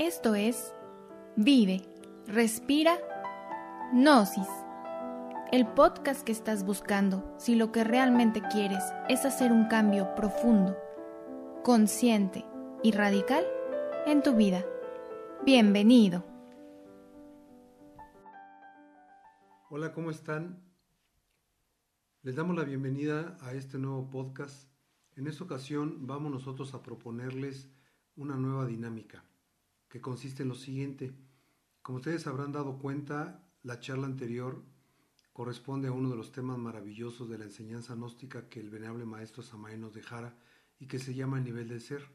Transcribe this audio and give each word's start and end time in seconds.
Esto 0.00 0.34
es 0.34 0.72
Vive, 1.36 1.82
Respira, 2.26 2.96
Gnosis. 3.92 4.48
El 5.52 5.66
podcast 5.74 6.24
que 6.24 6.32
estás 6.32 6.64
buscando 6.64 7.34
si 7.38 7.54
lo 7.54 7.70
que 7.70 7.84
realmente 7.84 8.40
quieres 8.50 8.82
es 9.10 9.26
hacer 9.26 9.52
un 9.52 9.68
cambio 9.68 10.14
profundo, 10.14 10.74
consciente 11.62 12.46
y 12.82 12.92
radical 12.92 13.44
en 14.06 14.22
tu 14.22 14.34
vida. 14.34 14.64
Bienvenido. 15.44 16.24
Hola, 19.68 19.92
¿cómo 19.92 20.10
están? 20.10 20.62
Les 22.22 22.36
damos 22.36 22.56
la 22.56 22.64
bienvenida 22.64 23.36
a 23.42 23.52
este 23.52 23.76
nuevo 23.76 24.08
podcast. 24.08 24.72
En 25.14 25.26
esta 25.26 25.44
ocasión 25.44 26.06
vamos 26.06 26.32
nosotros 26.32 26.72
a 26.72 26.82
proponerles 26.82 27.68
una 28.16 28.36
nueva 28.36 28.64
dinámica 28.64 29.22
que 29.90 30.00
consiste 30.00 30.44
en 30.44 30.48
lo 30.48 30.54
siguiente. 30.54 31.12
Como 31.82 31.98
ustedes 31.98 32.26
habrán 32.26 32.52
dado 32.52 32.78
cuenta, 32.78 33.44
la 33.62 33.80
charla 33.80 34.06
anterior 34.06 34.64
corresponde 35.32 35.88
a 35.88 35.92
uno 35.92 36.10
de 36.10 36.16
los 36.16 36.32
temas 36.32 36.58
maravillosos 36.58 37.28
de 37.28 37.38
la 37.38 37.44
enseñanza 37.44 37.94
gnóstica 37.94 38.48
que 38.48 38.60
el 38.60 38.70
venerable 38.70 39.04
maestro 39.04 39.42
Samael 39.42 39.80
nos 39.80 39.92
dejara 39.92 40.38
y 40.78 40.86
que 40.86 40.98
se 40.98 41.14
llama 41.14 41.38
el 41.38 41.44
nivel 41.44 41.68
del 41.68 41.80
ser. 41.80 42.08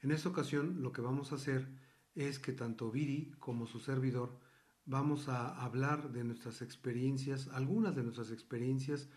En 0.00 0.10
esta 0.10 0.28
ocasión 0.28 0.82
lo 0.82 0.92
que 0.92 1.00
vamos 1.00 1.32
a 1.32 1.36
hacer 1.36 1.68
es 2.14 2.38
que 2.38 2.52
tanto 2.52 2.90
Viri 2.90 3.32
como 3.38 3.66
su 3.66 3.80
servidor 3.80 4.38
vamos 4.84 5.28
a 5.28 5.62
hablar 5.62 6.12
de 6.12 6.24
nuestras 6.24 6.60
experiencias, 6.60 7.48
algunas 7.48 7.96
de 7.96 8.02
nuestras 8.02 8.30
experiencias 8.30 9.08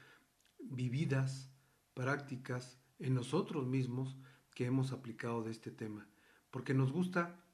vividas, 0.59 1.51
prácticas 1.93 2.79
en 2.99 3.15
nosotros 3.15 3.67
mismos 3.67 4.17
que 4.53 4.65
hemos 4.65 4.91
aplicado 4.91 5.43
de 5.43 5.51
este 5.51 5.71
tema, 5.71 6.07
porque 6.51 6.73
nos 6.73 6.91
gusta 6.91 7.44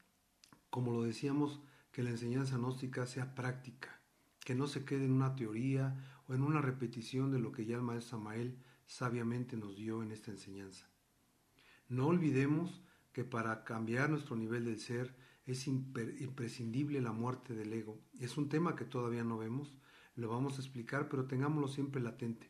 como 0.72 0.94
lo 0.94 1.04
decíamos, 1.04 1.62
que 1.92 2.02
la 2.02 2.10
enseñanza 2.10 2.58
gnóstica 2.58 3.06
sea 3.06 3.36
práctica, 3.36 4.02
que 4.40 4.56
no 4.56 4.68
se 4.68 4.86
quede 4.86 5.06
en 5.06 5.12
una 5.12 5.36
teoría 5.36 5.96
o 6.28 6.34
en 6.34 6.42
una 6.42 6.62
repetición 6.62 7.30
de 7.32 7.40
lo 7.40 7.52
que 7.52 7.66
ya 7.66 7.76
el 7.76 7.84
maestro 7.84 8.18
Samael 8.18 8.58
sabiamente 8.86 9.58
nos 9.58 9.76
dio 9.76 10.02
en 10.02 10.12
esta 10.12 10.32
enseñanza. 10.32 10.90
No 11.90 12.08
olvidemos 12.08 12.82
que 13.12 13.26
para 13.26 13.64
cambiar 13.66 14.10
nuestro 14.10 14.36
nivel 14.38 14.66
del 14.66 14.80
ser 14.80 15.16
es 15.46 15.68
imprescindible 15.68 17.02
la 17.02 17.12
muerte 17.12 17.54
del 17.54 17.74
ego. 17.74 18.00
Es 18.20 18.38
un 18.38 18.48
tema 18.48 18.76
que 18.76 18.86
todavía 18.86 19.26
no 19.26 19.38
vemos, 19.38 19.74
lo 20.16 20.30
vamos 20.30 20.58
a 20.58 20.62
explicar, 20.62 21.10
pero 21.10 21.26
tengámoslo 21.26 21.68
siempre 21.68 22.02
latente. 22.02 22.50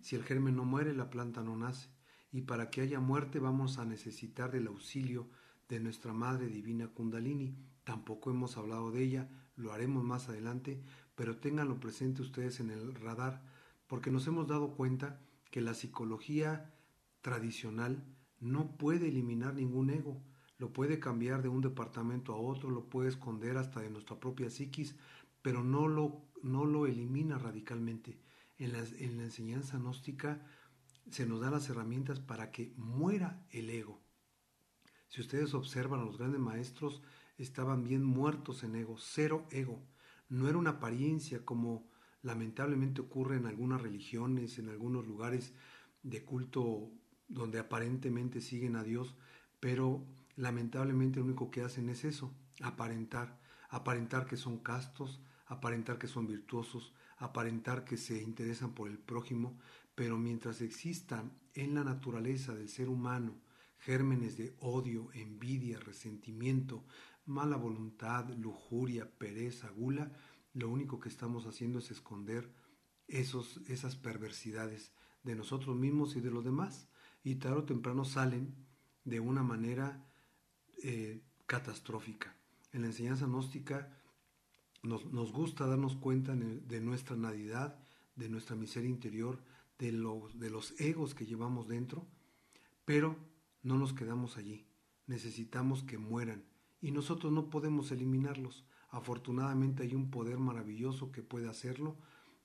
Si 0.00 0.16
el 0.16 0.24
germen 0.24 0.56
no 0.56 0.64
muere, 0.64 0.94
la 0.94 1.10
planta 1.10 1.42
no 1.42 1.56
nace, 1.56 1.90
y 2.32 2.42
para 2.42 2.70
que 2.70 2.80
haya 2.80 3.00
muerte 3.00 3.38
vamos 3.38 3.78
a 3.78 3.84
necesitar 3.84 4.50
del 4.50 4.68
auxilio 4.68 5.28
de 5.68 5.80
nuestra 5.80 6.12
Madre 6.12 6.48
Divina 6.48 6.88
Kundalini. 6.88 7.56
Tampoco 7.84 8.30
hemos 8.30 8.56
hablado 8.56 8.90
de 8.90 9.02
ella, 9.02 9.28
lo 9.56 9.72
haremos 9.72 10.02
más 10.04 10.28
adelante, 10.28 10.82
pero 11.14 11.36
ténganlo 11.36 11.80
presente 11.80 12.22
ustedes 12.22 12.60
en 12.60 12.70
el 12.70 12.94
radar, 12.94 13.42
porque 13.86 14.10
nos 14.10 14.26
hemos 14.26 14.48
dado 14.48 14.74
cuenta 14.74 15.20
que 15.50 15.60
la 15.60 15.74
psicología 15.74 16.74
tradicional 17.20 18.04
no 18.40 18.76
puede 18.76 19.08
eliminar 19.08 19.54
ningún 19.54 19.90
ego, 19.90 20.22
lo 20.58 20.72
puede 20.72 21.00
cambiar 21.00 21.42
de 21.42 21.48
un 21.48 21.60
departamento 21.60 22.32
a 22.32 22.36
otro, 22.36 22.70
lo 22.70 22.88
puede 22.88 23.08
esconder 23.08 23.56
hasta 23.56 23.80
de 23.80 23.90
nuestra 23.90 24.18
propia 24.18 24.50
psiquis, 24.50 24.96
pero 25.42 25.62
no 25.62 25.88
lo, 25.88 26.22
no 26.42 26.64
lo 26.64 26.86
elimina 26.86 27.38
radicalmente. 27.38 28.20
En 28.56 28.72
la, 28.72 28.78
en 28.78 29.16
la 29.16 29.24
enseñanza 29.24 29.78
gnóstica 29.78 30.44
se 31.10 31.26
nos 31.26 31.40
dan 31.40 31.52
las 31.52 31.68
herramientas 31.68 32.20
para 32.20 32.50
que 32.50 32.72
muera 32.76 33.44
el 33.50 33.68
ego. 33.70 34.03
Si 35.14 35.20
ustedes 35.20 35.54
observan 35.54 36.04
los 36.04 36.18
grandes 36.18 36.40
maestros, 36.40 37.00
estaban 37.38 37.84
bien 37.84 38.02
muertos 38.02 38.64
en 38.64 38.74
ego, 38.74 38.96
cero 38.98 39.46
ego. 39.52 39.80
No 40.28 40.48
era 40.48 40.58
una 40.58 40.70
apariencia 40.70 41.44
como 41.44 41.88
lamentablemente 42.22 43.00
ocurre 43.00 43.36
en 43.36 43.46
algunas 43.46 43.80
religiones, 43.80 44.58
en 44.58 44.70
algunos 44.70 45.06
lugares 45.06 45.52
de 46.02 46.24
culto 46.24 46.90
donde 47.28 47.60
aparentemente 47.60 48.40
siguen 48.40 48.74
a 48.74 48.82
Dios, 48.82 49.14
pero 49.60 50.04
lamentablemente 50.34 51.20
lo 51.20 51.26
único 51.26 51.48
que 51.48 51.62
hacen 51.62 51.90
es 51.90 52.04
eso, 52.04 52.34
aparentar, 52.60 53.38
aparentar 53.68 54.26
que 54.26 54.36
son 54.36 54.58
castos, 54.58 55.20
aparentar 55.46 55.96
que 55.96 56.08
son 56.08 56.26
virtuosos, 56.26 56.92
aparentar 57.18 57.84
que 57.84 57.98
se 57.98 58.20
interesan 58.20 58.74
por 58.74 58.90
el 58.90 58.98
prójimo, 58.98 59.60
pero 59.94 60.18
mientras 60.18 60.60
existan 60.60 61.30
en 61.54 61.76
la 61.76 61.84
naturaleza 61.84 62.52
del 62.52 62.68
ser 62.68 62.88
humano 62.88 63.43
gérmenes 63.84 64.36
de 64.36 64.54
odio, 64.60 65.10
envidia, 65.12 65.78
resentimiento, 65.78 66.84
mala 67.26 67.56
voluntad, 67.56 68.28
lujuria, 68.30 69.10
pereza, 69.18 69.68
gula, 69.70 70.12
lo 70.54 70.70
único 70.70 71.00
que 71.00 71.08
estamos 71.08 71.46
haciendo 71.46 71.78
es 71.80 71.90
esconder 71.90 72.50
esos, 73.08 73.60
esas 73.68 73.96
perversidades 73.96 74.92
de 75.22 75.34
nosotros 75.34 75.76
mismos 75.76 76.16
y 76.16 76.20
de 76.20 76.30
los 76.30 76.44
demás. 76.44 76.88
Y 77.22 77.36
tarde 77.36 77.58
o 77.58 77.64
temprano 77.64 78.04
salen 78.04 78.54
de 79.04 79.20
una 79.20 79.42
manera 79.42 80.06
eh, 80.82 81.20
catastrófica. 81.46 82.36
En 82.72 82.82
la 82.82 82.88
enseñanza 82.88 83.26
gnóstica 83.26 83.90
nos, 84.82 85.06
nos 85.12 85.32
gusta 85.32 85.66
darnos 85.66 85.96
cuenta 85.96 86.34
de 86.34 86.80
nuestra 86.80 87.16
nadidad, 87.16 87.78
de 88.16 88.28
nuestra 88.28 88.56
miseria 88.56 88.90
interior, 88.90 89.42
de 89.78 89.92
los, 89.92 90.38
de 90.38 90.50
los 90.50 90.78
egos 90.80 91.14
que 91.14 91.26
llevamos 91.26 91.68
dentro, 91.68 92.06
pero 92.84 93.16
no 93.64 93.76
nos 93.76 93.92
quedamos 93.92 94.36
allí, 94.36 94.66
necesitamos 95.06 95.82
que 95.82 95.98
mueran 95.98 96.44
y 96.80 96.92
nosotros 96.92 97.32
no 97.32 97.50
podemos 97.50 97.90
eliminarlos. 97.90 98.64
Afortunadamente 98.90 99.82
hay 99.82 99.94
un 99.94 100.10
poder 100.10 100.38
maravilloso 100.38 101.10
que 101.10 101.22
puede 101.22 101.48
hacerlo, 101.48 101.96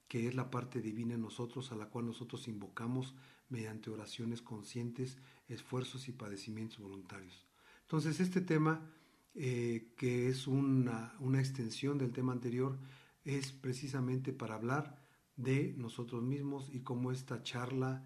que 0.07 0.27
es 0.27 0.33
la 0.33 0.49
parte 0.49 0.81
divina 0.81 1.13
en 1.13 1.21
nosotros 1.21 1.71
a 1.71 1.75
la 1.75 1.89
cual 1.89 2.07
nosotros 2.07 2.47
invocamos 2.47 3.15
mediante 3.49 3.89
oraciones 3.89 4.41
conscientes, 4.41 5.17
esfuerzos 5.47 6.07
y 6.07 6.13
padecimientos 6.13 6.79
voluntarios. 6.79 7.45
Entonces 7.81 8.19
este 8.19 8.41
tema, 8.41 8.89
eh, 9.35 9.93
que 9.97 10.29
es 10.29 10.47
una, 10.47 11.13
una 11.19 11.39
extensión 11.39 11.97
del 11.97 12.13
tema 12.13 12.31
anterior, 12.31 12.79
es 13.25 13.51
precisamente 13.51 14.33
para 14.33 14.55
hablar 14.55 15.03
de 15.35 15.73
nosotros 15.77 16.23
mismos 16.23 16.69
y 16.73 16.79
cómo 16.79 17.11
esta 17.11 17.43
charla 17.43 18.05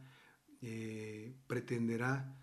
eh, 0.62 1.36
pretenderá 1.48 2.43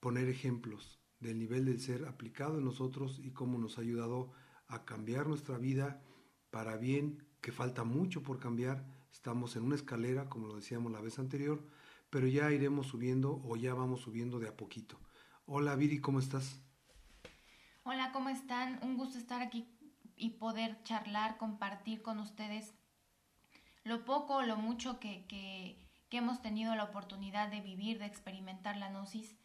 poner 0.00 0.28
ejemplos 0.28 1.00
del 1.20 1.38
nivel 1.38 1.64
del 1.64 1.80
ser 1.80 2.06
aplicado 2.06 2.58
en 2.58 2.64
nosotros 2.64 3.18
y 3.18 3.32
cómo 3.32 3.58
nos 3.58 3.78
ha 3.78 3.80
ayudado 3.80 4.32
a 4.68 4.84
cambiar 4.84 5.26
nuestra 5.26 5.58
vida 5.58 6.02
para 6.50 6.76
bien, 6.76 7.26
que 7.40 7.52
falta 7.52 7.84
mucho 7.84 8.22
por 8.22 8.38
cambiar. 8.38 8.84
Estamos 9.12 9.56
en 9.56 9.64
una 9.64 9.76
escalera, 9.76 10.28
como 10.28 10.48
lo 10.48 10.56
decíamos 10.56 10.92
la 10.92 11.00
vez 11.00 11.18
anterior, 11.18 11.66
pero 12.10 12.26
ya 12.26 12.52
iremos 12.52 12.88
subiendo 12.88 13.40
o 13.44 13.56
ya 13.56 13.74
vamos 13.74 14.00
subiendo 14.00 14.38
de 14.38 14.48
a 14.48 14.56
poquito. 14.56 15.00
Hola 15.46 15.76
Viri, 15.76 16.00
¿cómo 16.00 16.18
estás? 16.18 16.60
Hola, 17.84 18.10
¿cómo 18.12 18.28
están? 18.28 18.80
Un 18.82 18.96
gusto 18.96 19.18
estar 19.18 19.42
aquí 19.42 19.68
y 20.16 20.30
poder 20.30 20.82
charlar, 20.82 21.38
compartir 21.38 22.02
con 22.02 22.18
ustedes 22.18 22.74
lo 23.84 24.04
poco 24.04 24.36
o 24.36 24.42
lo 24.42 24.56
mucho 24.56 24.98
que, 24.98 25.26
que, 25.26 25.78
que 26.08 26.16
hemos 26.16 26.42
tenido 26.42 26.74
la 26.74 26.84
oportunidad 26.84 27.50
de 27.50 27.60
vivir, 27.60 27.98
de 27.98 28.06
experimentar 28.06 28.76
la 28.76 28.90
gnosis 28.90 29.36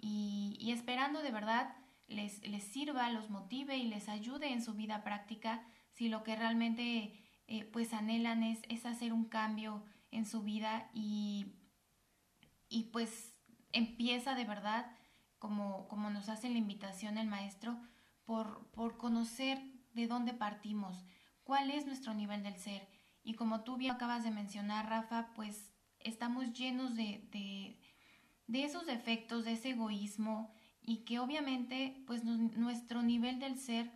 y, 0.00 0.70
esperando 0.72 1.22
de 1.22 1.30
verdad 1.30 1.76
les, 2.08 2.46
les, 2.46 2.64
sirva, 2.64 3.10
los 3.10 3.30
motive 3.30 3.76
y 3.76 3.84
les 3.84 4.08
ayude 4.08 4.52
en 4.52 4.62
su 4.62 4.74
vida 4.74 5.04
práctica 5.04 5.62
si 5.92 6.08
lo 6.08 6.22
que 6.22 6.36
realmente 6.36 7.12
eh, 7.46 7.64
pues 7.64 7.92
anhelan 7.92 8.42
es, 8.42 8.60
es, 8.68 8.86
hacer 8.86 9.12
un 9.12 9.26
cambio 9.26 9.84
en 10.10 10.24
su 10.24 10.42
vida 10.42 10.90
y, 10.94 11.52
y 12.68 12.84
pues 12.84 13.34
empieza 13.72 14.34
de 14.34 14.44
verdad 14.44 14.90
como, 15.38 15.86
como 15.88 16.10
nos 16.10 16.28
hace 16.28 16.48
la 16.48 16.58
invitación 16.58 17.18
el 17.18 17.28
maestro 17.28 17.78
por, 18.24 18.70
por 18.70 18.96
conocer 18.96 19.62
de 19.92 20.06
dónde 20.06 20.32
partimos, 20.32 21.04
cuál 21.42 21.70
es 21.70 21.86
nuestro 21.86 22.14
nivel 22.14 22.42
del 22.42 22.56
ser. 22.56 22.88
Y 23.22 23.34
como 23.34 23.64
tú 23.64 23.76
bien 23.76 23.92
acabas 23.92 24.24
de 24.24 24.30
mencionar 24.30 24.88
Rafa 24.88 25.32
pues 25.34 25.74
estamos 25.98 26.52
llenos 26.52 26.96
de 26.96 27.28
de 27.32 27.79
esos 28.54 28.86
defectos, 28.86 29.44
de 29.44 29.52
ese 29.52 29.70
egoísmo 29.70 30.52
y 30.82 30.98
que 30.98 31.18
obviamente 31.18 32.02
pues 32.06 32.24
nuestro 32.24 33.02
nivel 33.02 33.38
del 33.38 33.58
ser 33.58 33.90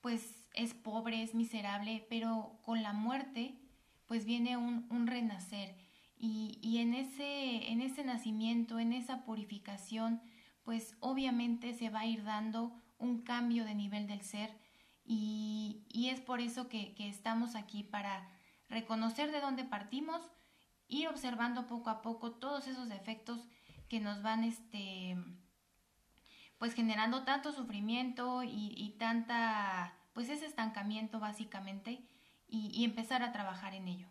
pues 0.00 0.46
es 0.54 0.74
pobre, 0.74 1.22
es 1.22 1.34
miserable, 1.34 2.06
pero 2.08 2.58
con 2.62 2.82
la 2.82 2.92
muerte 2.92 3.58
pues 4.06 4.24
viene 4.24 4.56
un, 4.56 4.86
un 4.90 5.06
renacer. 5.06 5.76
Y, 6.16 6.58
y, 6.60 6.78
en, 6.78 6.92
ese, 6.92 7.70
en 7.70 7.80
ese 7.80 8.04
nacimiento, 8.04 8.78
en 8.78 8.92
esa 8.92 9.24
purificación 9.24 10.20
pues 10.64 10.96
obviamente 11.00 11.72
se 11.72 11.88
va 11.88 12.00
a 12.00 12.06
ir 12.06 12.24
dando 12.24 12.76
un 12.98 13.22
cambio 13.22 13.64
de 13.64 13.74
nivel 13.74 14.06
del 14.06 14.20
ser 14.20 14.54
y, 15.04 15.86
y 15.88 16.10
es 16.10 16.20
por 16.20 16.40
eso 16.40 16.68
que, 16.68 16.94
que 16.94 17.08
estamos 17.08 17.54
aquí 17.54 17.82
para 17.82 18.28
reconocer 18.68 19.32
de 19.32 19.40
dónde 19.40 19.64
partimos, 19.64 20.30
ir 20.90 21.08
observando 21.08 21.66
poco 21.66 21.88
a 21.88 22.02
poco 22.02 22.32
todos 22.32 22.66
esos 22.66 22.88
defectos 22.88 23.48
que 23.88 24.00
nos 24.00 24.22
van 24.22 24.44
este 24.44 25.16
pues 26.60 26.74
generando 26.74 27.24
tanto 27.24 27.52
sufrimiento 27.52 28.42
y, 28.44 28.94
tanta, 28.98 29.94
pues 30.12 30.28
ese 30.28 30.44
estancamiento 30.44 31.18
básicamente 31.18 32.04
y, 32.48 32.84
empezar 32.84 33.22
a 33.22 33.32
trabajar 33.32 33.72
en 33.72 33.88
ello. 33.88 34.06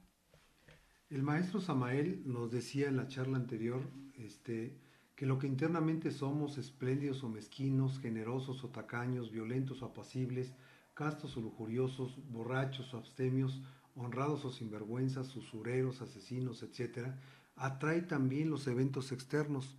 El 1.12 1.22
maestro 1.22 1.62
Samael 1.62 2.24
nos 2.26 2.50
decía 2.50 2.88
en 2.88 2.98
la 2.98 3.08
charla 3.08 3.38
anterior 3.38 3.88
este, 4.16 4.76
que 5.16 5.28
lo 5.28 5.38
que 5.38 5.46
internamente 5.46 6.10
somos, 6.10 6.58
espléndidos 6.58 7.24
o 7.24 7.30
mezquinos, 7.30 8.00
generosos 8.00 8.64
o 8.64 8.70
tacaños, 8.70 9.30
violentos 9.30 9.84
o 9.84 9.86
apacibles, 9.86 10.52
castos 10.96 11.38
o 11.38 11.42
lujuriosos, 11.42 12.18
borrachos 12.32 12.92
o 12.96 12.98
abstemios, 12.98 13.62
honrados 13.96 14.46
o 14.46 14.52
sinvergüenzas, 14.52 15.36
usureros, 15.36 16.02
asesinos, 16.02 16.64
etc., 16.64 17.14
atrae 17.56 18.02
también 18.02 18.50
los 18.50 18.68
eventos 18.68 19.12
externos 19.12 19.76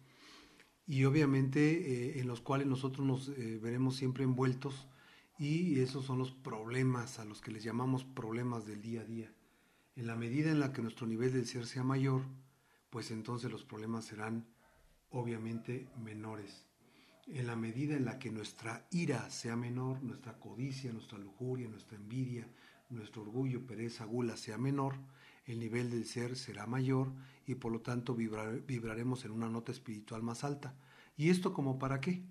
y 0.86 1.04
obviamente 1.04 1.60
eh, 1.60 2.20
en 2.20 2.28
los 2.28 2.40
cuales 2.40 2.66
nosotros 2.66 3.06
nos 3.06 3.28
eh, 3.30 3.58
veremos 3.62 3.96
siempre 3.96 4.24
envueltos 4.24 4.88
y 5.38 5.80
esos 5.80 6.04
son 6.04 6.18
los 6.18 6.32
problemas 6.32 7.18
a 7.18 7.24
los 7.24 7.40
que 7.40 7.50
les 7.50 7.64
llamamos 7.64 8.04
problemas 8.04 8.66
del 8.66 8.82
día 8.82 9.00
a 9.00 9.04
día. 9.04 9.32
En 9.96 10.06
la 10.06 10.16
medida 10.16 10.50
en 10.50 10.60
la 10.60 10.72
que 10.72 10.82
nuestro 10.82 11.06
nivel 11.06 11.32
de 11.32 11.46
ser 11.46 11.64
sea 11.64 11.82
mayor, 11.82 12.22
pues 12.90 13.10
entonces 13.10 13.50
los 13.50 13.64
problemas 13.64 14.04
serán 14.04 14.46
obviamente 15.10 15.88
menores. 16.02 16.66
En 17.26 17.46
la 17.46 17.56
medida 17.56 17.96
en 17.96 18.04
la 18.04 18.18
que 18.18 18.30
nuestra 18.30 18.86
ira 18.90 19.30
sea 19.30 19.56
menor, 19.56 20.02
nuestra 20.02 20.38
codicia, 20.38 20.92
nuestra 20.92 21.18
lujuria, 21.18 21.68
nuestra 21.68 21.96
envidia, 21.96 22.48
nuestro 22.90 23.22
orgullo, 23.22 23.66
pereza, 23.66 24.04
gula 24.04 24.36
sea 24.36 24.58
menor, 24.58 24.96
el 25.46 25.58
nivel 25.58 25.90
del 25.90 26.04
ser 26.04 26.36
será 26.36 26.66
mayor 26.66 27.12
y 27.46 27.54
por 27.54 27.72
lo 27.72 27.80
tanto 27.80 28.14
vibraremos 28.14 29.24
en 29.24 29.30
una 29.32 29.48
nota 29.48 29.72
espiritual 29.72 30.22
más 30.22 30.44
alta. 30.44 30.74
¿Y 31.16 31.30
esto 31.30 31.52
como 31.52 31.78
para 31.78 32.00
qué? 32.00 32.22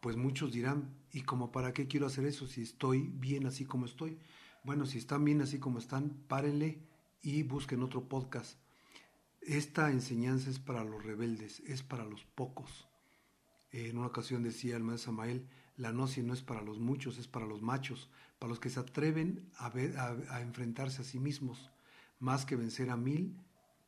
Pues 0.00 0.16
muchos 0.16 0.52
dirán, 0.52 0.94
¿y 1.12 1.22
como 1.22 1.52
para 1.52 1.72
qué 1.72 1.86
quiero 1.86 2.06
hacer 2.06 2.24
eso 2.26 2.46
si 2.46 2.62
estoy 2.62 3.08
bien 3.14 3.46
así 3.46 3.64
como 3.64 3.86
estoy? 3.86 4.18
Bueno, 4.64 4.86
si 4.86 4.98
están 4.98 5.24
bien 5.24 5.40
así 5.40 5.58
como 5.58 5.78
están, 5.78 6.10
párenle 6.28 6.78
y 7.22 7.42
busquen 7.42 7.82
otro 7.82 8.08
podcast. 8.08 8.58
Esta 9.40 9.90
enseñanza 9.90 10.50
es 10.50 10.58
para 10.58 10.84
los 10.84 11.02
rebeldes, 11.02 11.60
es 11.60 11.82
para 11.82 12.04
los 12.04 12.24
pocos. 12.24 12.88
En 13.72 13.98
una 13.98 14.08
ocasión 14.08 14.42
decía 14.42 14.76
el 14.76 14.82
maestro 14.82 15.12
Samael, 15.12 15.48
la 15.80 15.92
gnosis 15.92 16.22
no 16.22 16.34
es 16.34 16.42
para 16.42 16.60
los 16.60 16.78
muchos, 16.78 17.16
es 17.16 17.26
para 17.26 17.46
los 17.46 17.62
machos, 17.62 18.10
para 18.38 18.50
los 18.50 18.60
que 18.60 18.68
se 18.68 18.80
atreven 18.80 19.50
a, 19.56 19.68
a, 19.68 20.42
enfrentarse 20.42 21.00
a 21.00 21.04
sí 21.06 21.18
mismos. 21.18 21.70
Más 22.18 22.44
que 22.44 22.54
vencer 22.54 22.90
a 22.90 22.98
mil, 22.98 23.40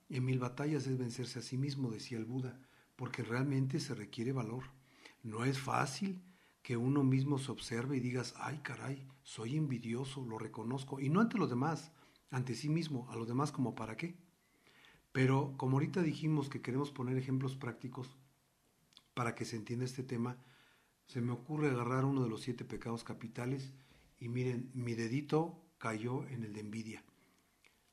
en 0.09 0.25
mil 0.25 0.39
batallas 0.39 0.87
es 0.87 0.97
vencerse 0.97 1.41
a 1.41 1.43
sí 1.43 1.59
mismo, 1.59 1.91
decía 1.91 2.17
el 2.17 2.25
Buda, 2.25 2.59
porque 2.97 3.23
realmente 3.23 3.79
se 3.79 3.95
requiere 3.95 4.33
valor. 4.33 4.65
No 5.23 5.45
es 5.45 5.59
fácil 5.59 6.23
que 6.63 6.79
uno 6.79 7.05
mismo 7.05 7.39
se 7.39 7.53
observe 7.53 7.99
y 7.99 8.01
digas, 8.01 8.33
ay 8.39 8.61
caray, 8.63 9.07
soy 9.23 9.57
envidioso, 9.57 10.25
lo 10.25 10.39
reconozco, 10.39 10.99
y 10.99 11.11
no 11.11 11.21
ante 11.21 11.37
los 11.37 11.51
demás, 11.51 11.93
ante 12.31 12.55
sí 12.55 12.71
mismo, 12.71 13.07
a 13.11 13.17
los 13.17 13.29
demás 13.29 13.53
como 13.53 13.75
para 13.75 13.99
qué. 13.99 14.17
Pero 15.13 15.53
como 15.59 15.77
ahorita 15.77 16.01
dijimos 16.01 16.49
que 16.49 16.63
queremos 16.63 16.91
poner 16.91 17.19
ejemplos 17.19 17.55
prácticos 17.55 18.17
para 19.13 19.35
que 19.35 19.45
se 19.45 19.57
entienda 19.57 19.85
este 19.85 20.03
tema, 20.03 20.39
se 21.07 21.21
me 21.21 21.33
ocurre 21.33 21.71
agarrar 21.71 22.05
uno 22.05 22.23
de 22.23 22.29
los 22.29 22.43
siete 22.43 22.65
pecados 22.65 23.05
capitales 23.05 23.73
y 24.19 24.29
miren, 24.29 24.71
mi 24.75 24.95
dedito 24.95 25.63
cayó 25.79 26.27
en 26.29 26.45
el 26.45 26.53
de 26.53 26.61
envidia. 26.61 27.05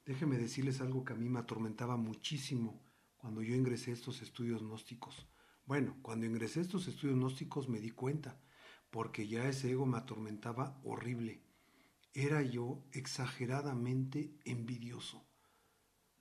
Déjenme 0.05 0.37
decirles 0.37 0.81
algo 0.81 1.03
que 1.03 1.13
a 1.13 1.15
mí 1.15 1.29
me 1.29 1.39
atormentaba 1.39 1.97
muchísimo 1.97 2.81
cuando 3.17 3.41
yo 3.41 3.55
ingresé 3.55 3.91
a 3.91 3.95
estos 3.95 4.21
estudios 4.21 4.61
gnósticos. 4.61 5.27
Bueno, 5.65 5.97
cuando 6.01 6.25
ingresé 6.25 6.59
a 6.59 6.63
estos 6.63 6.87
estudios 6.87 7.17
gnósticos 7.17 7.67
me 7.67 7.79
di 7.79 7.91
cuenta, 7.91 8.39
porque 8.89 9.27
ya 9.27 9.47
ese 9.47 9.71
ego 9.71 9.85
me 9.85 9.97
atormentaba 9.97 10.79
horrible. 10.83 11.43
Era 12.13 12.41
yo 12.41 12.83
exageradamente 12.91 14.33
envidioso. 14.45 15.27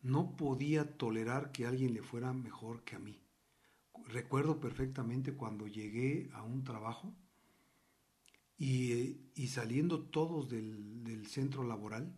No 0.00 0.36
podía 0.36 0.96
tolerar 0.96 1.50
que 1.52 1.66
alguien 1.66 1.94
le 1.94 2.02
fuera 2.02 2.32
mejor 2.32 2.84
que 2.84 2.96
a 2.96 2.98
mí 2.98 3.22
recuerdo 4.06 4.60
perfectamente 4.60 5.34
cuando 5.34 5.66
llegué 5.66 6.30
a 6.32 6.42
un 6.42 6.64
trabajo 6.64 7.14
y, 8.58 9.46
saliendo 9.48 10.02
todos 10.06 10.48
del, 10.48 11.26
centro 11.26 11.62
laboral, 11.62 12.14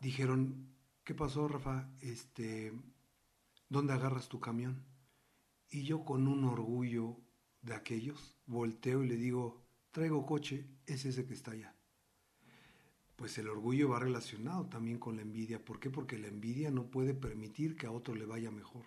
dijeron, 0.00 0.74
¿qué 1.04 1.14
pasó, 1.14 1.46
Rafa? 1.46 1.88
Este, 2.00 2.72
¿Dónde 3.68 3.92
agarras 3.92 4.28
tu 4.28 4.40
camión? 4.40 4.84
Y 5.70 5.84
yo 5.84 6.04
con 6.04 6.26
un 6.26 6.44
orgullo 6.44 7.18
de 7.62 7.74
aquellos, 7.74 8.40
volteo 8.46 9.04
y 9.04 9.08
le 9.08 9.16
digo, 9.16 9.62
traigo 9.92 10.26
coche, 10.26 10.66
es 10.86 11.04
ese 11.04 11.26
que 11.26 11.34
está 11.34 11.52
allá. 11.52 11.76
Pues 13.14 13.38
el 13.38 13.48
orgullo 13.48 13.90
va 13.90 14.00
relacionado 14.00 14.66
también 14.68 14.98
con 14.98 15.14
la 15.14 15.22
envidia. 15.22 15.64
¿Por 15.64 15.78
qué? 15.78 15.90
Porque 15.90 16.18
la 16.18 16.28
envidia 16.28 16.70
no 16.70 16.90
puede 16.90 17.14
permitir 17.14 17.76
que 17.76 17.86
a 17.86 17.92
otro 17.92 18.14
le 18.14 18.24
vaya 18.24 18.50
mejor. 18.50 18.86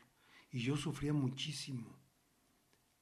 Y 0.53 0.59
yo 0.59 0.77
sufría 0.77 1.13
muchísimo. 1.13 1.97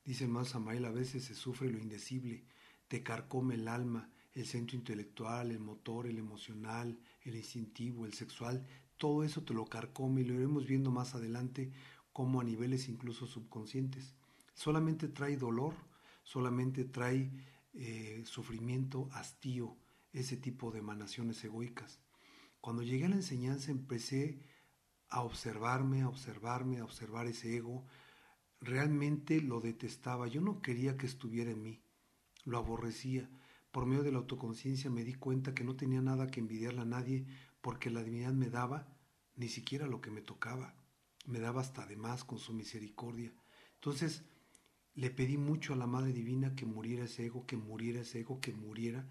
Dice 0.06 0.26
más 0.26 0.48
Samael, 0.48 0.86
a 0.86 0.92
veces 0.92 1.26
se 1.26 1.36
sufre 1.36 1.70
lo 1.70 1.80
indecible, 1.80 2.46
te 2.88 3.04
carcome 3.04 3.56
el 3.56 3.68
alma, 3.68 4.10
el 4.34 4.46
centro 4.46 4.78
intelectual, 4.78 5.52
el 5.52 5.60
motor, 5.60 6.08
el 6.08 6.18
emocional, 6.18 6.98
el 7.24 7.36
instintivo, 7.36 8.06
el 8.06 8.14
sexual, 8.14 8.66
todo 8.96 9.26
eso 9.26 9.44
te 9.44 9.54
lo 9.54 9.66
carcome 9.66 10.22
y 10.22 10.24
lo 10.24 10.34
iremos 10.36 10.66
viendo 10.66 10.92
más 10.92 11.14
adelante 11.14 11.74
como 12.14 12.40
a 12.40 12.46
niveles 12.46 12.88
incluso 12.88 13.28
subconscientes. 13.28 14.16
Solamente 14.54 15.10
trae 15.10 15.36
dolor, 15.36 15.74
solamente 16.24 16.86
trae 16.86 17.32
eh, 17.74 18.24
sufrimiento, 18.26 19.10
hastío, 19.12 19.76
ese 20.14 20.38
tipo 20.38 20.72
de 20.72 20.80
emanaciones 20.80 21.44
egoicas. 21.44 22.00
Cuando 22.62 22.82
llegué 22.82 23.06
a 23.06 23.10
la 23.10 23.16
enseñanza 23.16 23.72
empecé 23.72 24.40
a 25.12 25.22
observarme, 25.22 26.02
a 26.02 26.08
observarme, 26.08 26.80
a 26.80 26.86
observar 26.86 27.28
ese 27.28 27.58
ego. 27.58 27.86
Realmente 28.62 29.42
lo 29.42 29.60
detestaba, 29.60 30.28
yo 30.28 30.42
no 30.42 30.62
quería 30.62 30.98
que 30.98 31.06
estuviera 31.06 31.52
en 31.52 31.62
mí, 31.62 31.84
lo 32.46 32.58
aborrecía. 32.58 33.30
Por 33.72 33.86
medio 33.86 34.04
de 34.04 34.12
la 34.12 34.20
autoconciencia 34.20 34.90
me 34.90 35.04
di 35.04 35.14
cuenta 35.14 35.54
que 35.54 35.64
no 35.64 35.76
tenía 35.76 36.02
nada 36.02 36.28
que 36.28 36.40
envidiarle 36.40 36.82
a 36.82 36.86
nadie 36.86 37.26
porque 37.62 37.90
la 37.90 38.04
divinidad 38.04 38.34
me 38.34 38.50
daba 38.50 38.88
ni 39.36 39.50
siquiera 39.50 39.86
lo 39.86 40.02
que 40.02 40.12
me 40.12 40.22
tocaba, 40.22 40.76
me 41.26 41.40
daba 41.40 41.62
hasta 41.62 41.86
de 41.86 41.98
más 41.98 42.24
con 42.24 42.40
su 42.40 42.54
misericordia. 42.54 43.34
Entonces 43.76 44.24
le 44.94 45.10
pedí 45.10 45.38
mucho 45.38 45.74
a 45.74 45.78
la 45.78 45.88
Madre 45.88 46.14
Divina 46.14 46.56
que 46.56 46.66
muriera 46.66 47.06
ese 47.06 47.26
ego, 47.26 47.46
que 47.46 47.58
muriera 47.58 48.02
ese 48.02 48.22
ego, 48.22 48.40
que 48.40 48.54
muriera, 48.54 49.10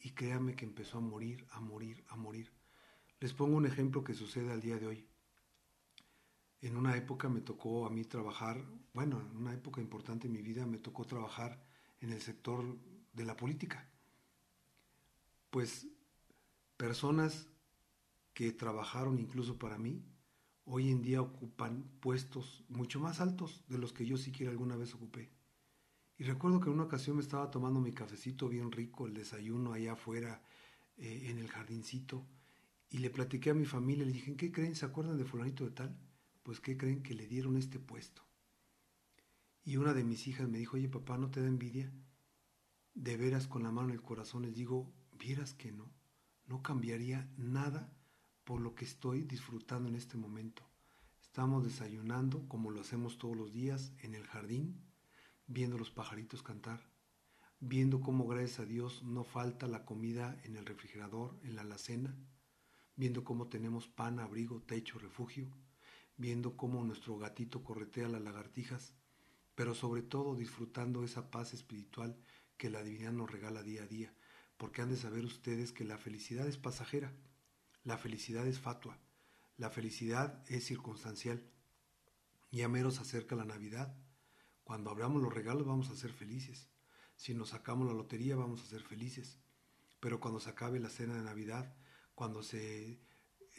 y 0.00 0.10
créame 0.10 0.54
que 0.54 0.64
empezó 0.64 0.98
a 0.98 1.02
morir, 1.02 1.46
a 1.50 1.60
morir, 1.60 2.04
a 2.08 2.16
morir. 2.16 2.52
Les 3.20 3.32
pongo 3.32 3.56
un 3.56 3.66
ejemplo 3.66 4.04
que 4.04 4.14
sucede 4.14 4.52
al 4.52 4.60
día 4.60 4.78
de 4.78 4.86
hoy 4.86 5.07
en 6.60 6.76
una 6.76 6.96
época 6.96 7.28
me 7.28 7.40
tocó 7.40 7.86
a 7.86 7.90
mí 7.90 8.04
trabajar, 8.04 8.64
bueno, 8.92 9.20
en 9.20 9.36
una 9.36 9.54
época 9.54 9.80
importante 9.80 10.26
en 10.26 10.32
mi 10.32 10.42
vida 10.42 10.66
me 10.66 10.78
tocó 10.78 11.04
trabajar 11.04 11.62
en 12.00 12.10
el 12.12 12.20
sector 12.20 12.76
de 13.12 13.24
la 13.24 13.36
política. 13.36 13.88
Pues 15.50 15.86
personas 16.76 17.48
que 18.34 18.52
trabajaron 18.52 19.18
incluso 19.18 19.58
para 19.58 19.78
mí, 19.78 20.04
hoy 20.64 20.90
en 20.90 21.02
día 21.02 21.22
ocupan 21.22 21.84
puestos 22.00 22.64
mucho 22.68 23.00
más 23.00 23.20
altos 23.20 23.64
de 23.68 23.78
los 23.78 23.92
que 23.92 24.06
yo 24.06 24.16
siquiera 24.16 24.52
alguna 24.52 24.76
vez 24.76 24.94
ocupé. 24.94 25.30
Y 26.18 26.24
recuerdo 26.24 26.60
que 26.60 26.66
en 26.66 26.74
una 26.74 26.84
ocasión 26.84 27.16
me 27.16 27.22
estaba 27.22 27.50
tomando 27.50 27.80
mi 27.80 27.92
cafecito 27.92 28.48
bien 28.48 28.72
rico, 28.72 29.06
el 29.06 29.14
desayuno 29.14 29.72
allá 29.72 29.92
afuera, 29.92 30.42
eh, 30.96 31.28
en 31.30 31.38
el 31.38 31.48
jardincito, 31.48 32.26
y 32.90 32.98
le 32.98 33.10
platiqué 33.10 33.50
a 33.50 33.54
mi 33.54 33.64
familia, 33.64 34.04
le 34.04 34.12
dije, 34.12 34.36
¿qué 34.36 34.50
creen? 34.50 34.74
¿Se 34.74 34.84
acuerdan 34.84 35.16
de 35.16 35.24
fulanito 35.24 35.64
de 35.64 35.70
tal? 35.70 35.96
Pues 36.48 36.60
¿qué 36.60 36.78
creen 36.78 37.02
que 37.02 37.12
le 37.12 37.26
dieron 37.26 37.58
este 37.58 37.78
puesto? 37.78 38.22
Y 39.64 39.76
una 39.76 39.92
de 39.92 40.02
mis 40.02 40.26
hijas 40.28 40.48
me 40.48 40.56
dijo, 40.56 40.76
oye 40.78 40.88
papá, 40.88 41.18
¿no 41.18 41.30
te 41.30 41.42
da 41.42 41.46
envidia? 41.46 41.92
De 42.94 43.18
veras 43.18 43.46
con 43.46 43.62
la 43.62 43.70
mano 43.70 43.88
en 43.88 43.96
el 43.96 44.00
corazón 44.00 44.44
les 44.44 44.54
digo, 44.54 44.90
vieras 45.12 45.52
que 45.52 45.72
no, 45.72 45.92
no 46.46 46.62
cambiaría 46.62 47.30
nada 47.36 47.92
por 48.44 48.62
lo 48.62 48.74
que 48.74 48.86
estoy 48.86 49.24
disfrutando 49.24 49.90
en 49.90 49.94
este 49.94 50.16
momento. 50.16 50.66
Estamos 51.20 51.64
desayunando 51.64 52.48
como 52.48 52.70
lo 52.70 52.80
hacemos 52.80 53.18
todos 53.18 53.36
los 53.36 53.52
días 53.52 53.92
en 53.98 54.14
el 54.14 54.24
jardín, 54.26 54.80
viendo 55.46 55.76
los 55.76 55.90
pajaritos 55.90 56.42
cantar, 56.42 56.80
viendo 57.60 58.00
cómo 58.00 58.26
gracias 58.26 58.60
a 58.60 58.64
Dios 58.64 59.02
no 59.02 59.22
falta 59.22 59.66
la 59.66 59.84
comida 59.84 60.40
en 60.44 60.56
el 60.56 60.64
refrigerador, 60.64 61.38
en 61.42 61.56
la 61.56 61.60
alacena, 61.60 62.16
viendo 62.96 63.22
cómo 63.22 63.48
tenemos 63.48 63.86
pan, 63.86 64.18
abrigo, 64.18 64.62
techo, 64.62 64.98
refugio, 64.98 65.50
viendo 66.18 66.56
cómo 66.56 66.84
nuestro 66.84 67.16
gatito 67.16 67.64
corretea 67.64 68.08
las 68.08 68.20
lagartijas, 68.20 68.92
pero 69.54 69.74
sobre 69.74 70.02
todo 70.02 70.34
disfrutando 70.34 71.04
esa 71.04 71.30
paz 71.30 71.54
espiritual 71.54 72.16
que 72.56 72.70
la 72.70 72.82
divinidad 72.82 73.12
nos 73.12 73.30
regala 73.30 73.62
día 73.62 73.84
a 73.84 73.86
día, 73.86 74.12
porque 74.56 74.82
han 74.82 74.90
de 74.90 74.96
saber 74.96 75.24
ustedes 75.24 75.72
que 75.72 75.84
la 75.84 75.96
felicidad 75.96 76.46
es 76.46 76.58
pasajera, 76.58 77.12
la 77.84 77.96
felicidad 77.96 78.46
es 78.46 78.58
fatua, 78.58 78.98
la 79.56 79.70
felicidad 79.70 80.44
es 80.48 80.66
circunstancial. 80.66 81.42
Ya 82.50 82.68
menos 82.68 82.98
acerca 83.00 83.34
la 83.36 83.44
Navidad, 83.44 83.96
Cuando 84.64 84.90
abramos 84.90 85.22
los 85.22 85.32
regalos 85.32 85.66
vamos 85.66 85.88
a 85.88 85.96
ser 85.96 86.12
felices. 86.12 86.68
Si 87.16 87.32
nos 87.32 87.48
sacamos 87.48 87.86
la 87.86 87.94
lotería 87.94 88.36
vamos 88.36 88.62
a 88.62 88.66
ser 88.66 88.82
felices. 88.82 89.38
Pero 89.98 90.20
cuando 90.20 90.40
se 90.40 90.50
acabe 90.50 90.78
la 90.78 90.90
cena 90.90 91.14
de 91.14 91.22
Navidad, 91.22 91.74
cuando 92.14 92.42
se 92.42 93.00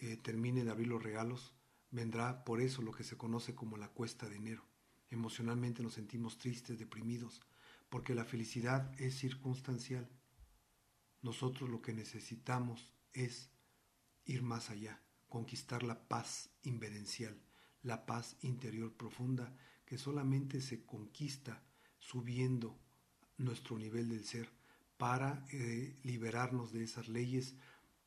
eh, 0.01 0.17
termine 0.17 0.63
de 0.63 0.69
abrir 0.69 0.87
los 0.87 1.01
regalos, 1.01 1.55
vendrá 1.91 2.43
por 2.43 2.61
eso 2.61 2.81
lo 2.81 2.91
que 2.91 3.03
se 3.03 3.17
conoce 3.17 3.55
como 3.55 3.77
la 3.77 3.89
cuesta 3.89 4.29
de 4.29 4.37
enero. 4.37 4.65
Emocionalmente 5.09 5.81
nos 5.81 5.93
sentimos 5.93 6.37
tristes, 6.37 6.77
deprimidos, 6.77 7.41
porque 7.89 8.13
la 8.13 8.25
felicidad 8.25 8.91
es 8.99 9.17
circunstancial. 9.17 10.07
Nosotros 11.21 11.69
lo 11.69 11.81
que 11.81 11.93
necesitamos 11.93 12.93
es 13.13 13.49
ir 14.25 14.43
más 14.43 14.69
allá, 14.69 15.01
conquistar 15.27 15.83
la 15.83 16.07
paz 16.07 16.49
inverencial, 16.61 17.41
la 17.81 18.05
paz 18.05 18.37
interior 18.41 18.93
profunda 18.93 19.55
que 19.85 19.97
solamente 19.97 20.61
se 20.61 20.85
conquista 20.85 21.63
subiendo 21.97 22.77
nuestro 23.37 23.77
nivel 23.79 24.09
del 24.09 24.23
ser 24.23 24.51
para 24.97 25.45
eh, 25.51 25.97
liberarnos 26.03 26.71
de 26.71 26.83
esas 26.83 27.07
leyes 27.07 27.55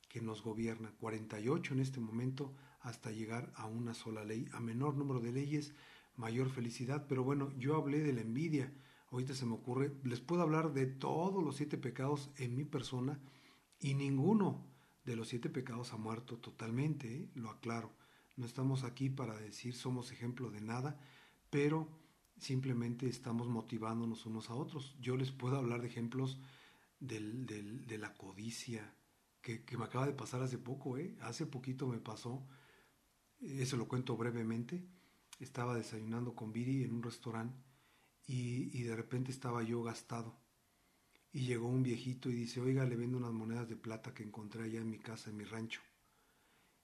que 0.08 0.20
nos 0.20 0.42
gobiernan. 0.42 0.94
48 1.00 1.74
en 1.74 1.80
este 1.80 2.00
momento 2.00 2.54
hasta 2.82 3.10
llegar 3.10 3.52
a 3.56 3.66
una 3.66 3.94
sola 3.94 4.24
ley. 4.24 4.48
A 4.52 4.60
menor 4.60 4.96
número 4.96 5.20
de 5.20 5.32
leyes, 5.32 5.72
mayor 6.16 6.50
felicidad. 6.50 7.06
Pero 7.08 7.24
bueno, 7.24 7.52
yo 7.58 7.76
hablé 7.76 8.00
de 8.00 8.12
la 8.12 8.20
envidia. 8.20 8.72
Ahorita 9.10 9.34
se 9.34 9.46
me 9.46 9.54
ocurre, 9.54 9.92
les 10.04 10.20
puedo 10.20 10.42
hablar 10.42 10.72
de 10.72 10.86
todos 10.86 11.42
los 11.44 11.56
siete 11.56 11.78
pecados 11.78 12.30
en 12.36 12.56
mi 12.56 12.64
persona 12.64 13.20
y 13.78 13.94
ninguno 13.94 14.64
de 15.04 15.16
los 15.16 15.28
siete 15.28 15.50
pecados 15.50 15.92
ha 15.92 15.96
muerto 15.96 16.38
totalmente, 16.38 17.14
¿eh? 17.14 17.30
lo 17.34 17.50
aclaro. 17.50 17.92
No 18.36 18.46
estamos 18.46 18.84
aquí 18.84 19.10
para 19.10 19.36
decir 19.36 19.74
somos 19.74 20.12
ejemplo 20.12 20.50
de 20.50 20.60
nada, 20.60 20.98
pero 21.50 21.88
simplemente 22.38 23.06
estamos 23.06 23.48
motivándonos 23.48 24.24
unos 24.26 24.48
a 24.48 24.54
otros. 24.54 24.96
Yo 25.00 25.16
les 25.16 25.30
puedo 25.30 25.56
hablar 25.56 25.82
de 25.82 25.88
ejemplos 25.88 26.38
del, 27.00 27.46
de 27.46 27.98
la 27.98 28.14
codicia, 28.14 28.94
que, 29.42 29.64
que, 29.64 29.76
me 29.76 29.84
acaba 29.84 30.06
de 30.06 30.12
pasar 30.12 30.42
hace 30.42 30.56
poco, 30.56 30.96
¿eh? 30.96 31.16
hace 31.20 31.46
poquito 31.46 31.88
me 31.88 31.98
pasó, 31.98 32.46
eso 33.42 33.76
lo 33.76 33.88
cuento 33.88 34.16
brevemente, 34.16 34.84
estaba 35.40 35.76
desayunando 35.76 36.34
con 36.34 36.52
Viri 36.52 36.84
en 36.84 36.94
un 36.94 37.02
restaurante 37.02 37.58
y, 38.26 38.82
de 38.82 38.96
repente 38.96 39.30
estaba 39.30 39.62
yo 39.62 39.82
gastado. 39.82 40.38
Y 41.32 41.46
llegó 41.46 41.68
un 41.68 41.82
viejito 41.82 42.30
y 42.30 42.34
dice, 42.34 42.60
oiga, 42.60 42.84
le 42.84 42.96
vendo 42.96 43.18
unas 43.18 43.32
monedas 43.32 43.68
de 43.68 43.76
plata 43.76 44.14
que 44.14 44.22
encontré 44.22 44.64
allá 44.64 44.80
en 44.80 44.90
mi 44.90 44.98
casa, 44.98 45.30
en 45.30 45.36
mi 45.36 45.44
rancho. 45.44 45.80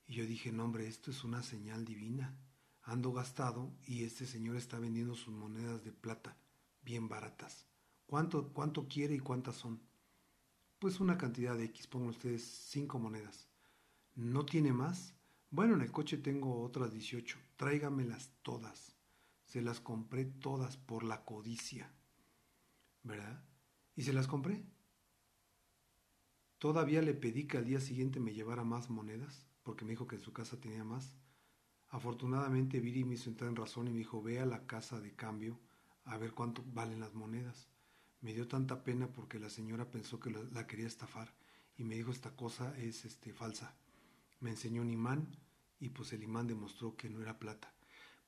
Y 0.06 0.14
yo 0.14 0.26
dije, 0.26 0.52
no 0.52 0.64
hombre, 0.64 0.88
esto 0.88 1.10
es 1.10 1.22
una 1.22 1.42
señal 1.42 1.84
divina 1.84 2.36
ando 2.88 3.12
gastado 3.12 3.70
y 3.86 4.04
este 4.04 4.26
señor 4.26 4.56
está 4.56 4.78
vendiendo 4.78 5.14
sus 5.14 5.34
monedas 5.34 5.84
de 5.84 5.92
plata 5.92 6.38
bien 6.80 7.06
baratas. 7.06 7.66
¿Cuánto, 8.06 8.50
cuánto 8.54 8.88
quiere 8.88 9.14
y 9.14 9.18
cuántas 9.20 9.56
son? 9.56 9.82
Pues 10.78 10.98
una 10.98 11.18
cantidad 11.18 11.54
de 11.54 11.64
X, 11.64 11.86
pongan 11.86 12.08
ustedes 12.08 12.42
cinco 12.42 12.98
monedas. 12.98 13.46
¿No 14.14 14.46
tiene 14.46 14.72
más? 14.72 15.14
Bueno, 15.50 15.74
en 15.74 15.80
el 15.80 15.90
coche 15.90 16.18
tengo 16.18 16.62
otras 16.62 16.92
18. 16.92 17.38
Tráigamelas 17.56 18.32
todas. 18.42 18.94
Se 19.44 19.62
las 19.62 19.80
compré 19.80 20.26
todas 20.26 20.76
por 20.76 21.04
la 21.04 21.24
codicia. 21.24 21.90
¿Verdad? 23.02 23.42
Y 23.96 24.02
se 24.02 24.12
las 24.12 24.26
compré. 24.26 24.66
Todavía 26.58 27.00
le 27.00 27.14
pedí 27.14 27.46
que 27.46 27.56
al 27.56 27.64
día 27.64 27.80
siguiente 27.80 28.20
me 28.20 28.34
llevara 28.34 28.62
más 28.64 28.90
monedas, 28.90 29.46
porque 29.62 29.84
me 29.84 29.92
dijo 29.92 30.06
que 30.06 30.16
en 30.16 30.22
su 30.22 30.32
casa 30.32 30.60
tenía 30.60 30.84
más. 30.84 31.16
Afortunadamente 31.88 32.80
Viri 32.80 33.04
me 33.04 33.14
hizo 33.14 33.30
entrar 33.30 33.48
en 33.48 33.56
razón 33.56 33.86
y 33.88 33.90
me 33.90 33.98
dijo, 33.98 34.22
ve 34.22 34.40
a 34.40 34.46
la 34.46 34.66
casa 34.66 35.00
de 35.00 35.14
cambio 35.14 35.58
a 36.04 36.18
ver 36.18 36.32
cuánto 36.32 36.62
valen 36.74 37.00
las 37.00 37.14
monedas. 37.14 37.68
Me 38.20 38.34
dio 38.34 38.48
tanta 38.48 38.84
pena 38.84 39.06
porque 39.06 39.38
la 39.38 39.48
señora 39.48 39.90
pensó 39.90 40.20
que 40.20 40.30
la 40.30 40.66
quería 40.66 40.86
estafar 40.86 41.32
y 41.76 41.84
me 41.84 41.94
dijo 41.94 42.10
esta 42.10 42.36
cosa 42.36 42.76
es 42.76 43.06
este, 43.06 43.32
falsa. 43.32 43.74
Me 44.40 44.50
enseñó 44.50 44.82
un 44.82 44.90
imán 44.90 45.36
y 45.78 45.90
pues 45.90 46.12
el 46.12 46.22
imán 46.22 46.46
demostró 46.46 46.96
que 46.96 47.10
no 47.10 47.20
era 47.22 47.38
plata. 47.38 47.74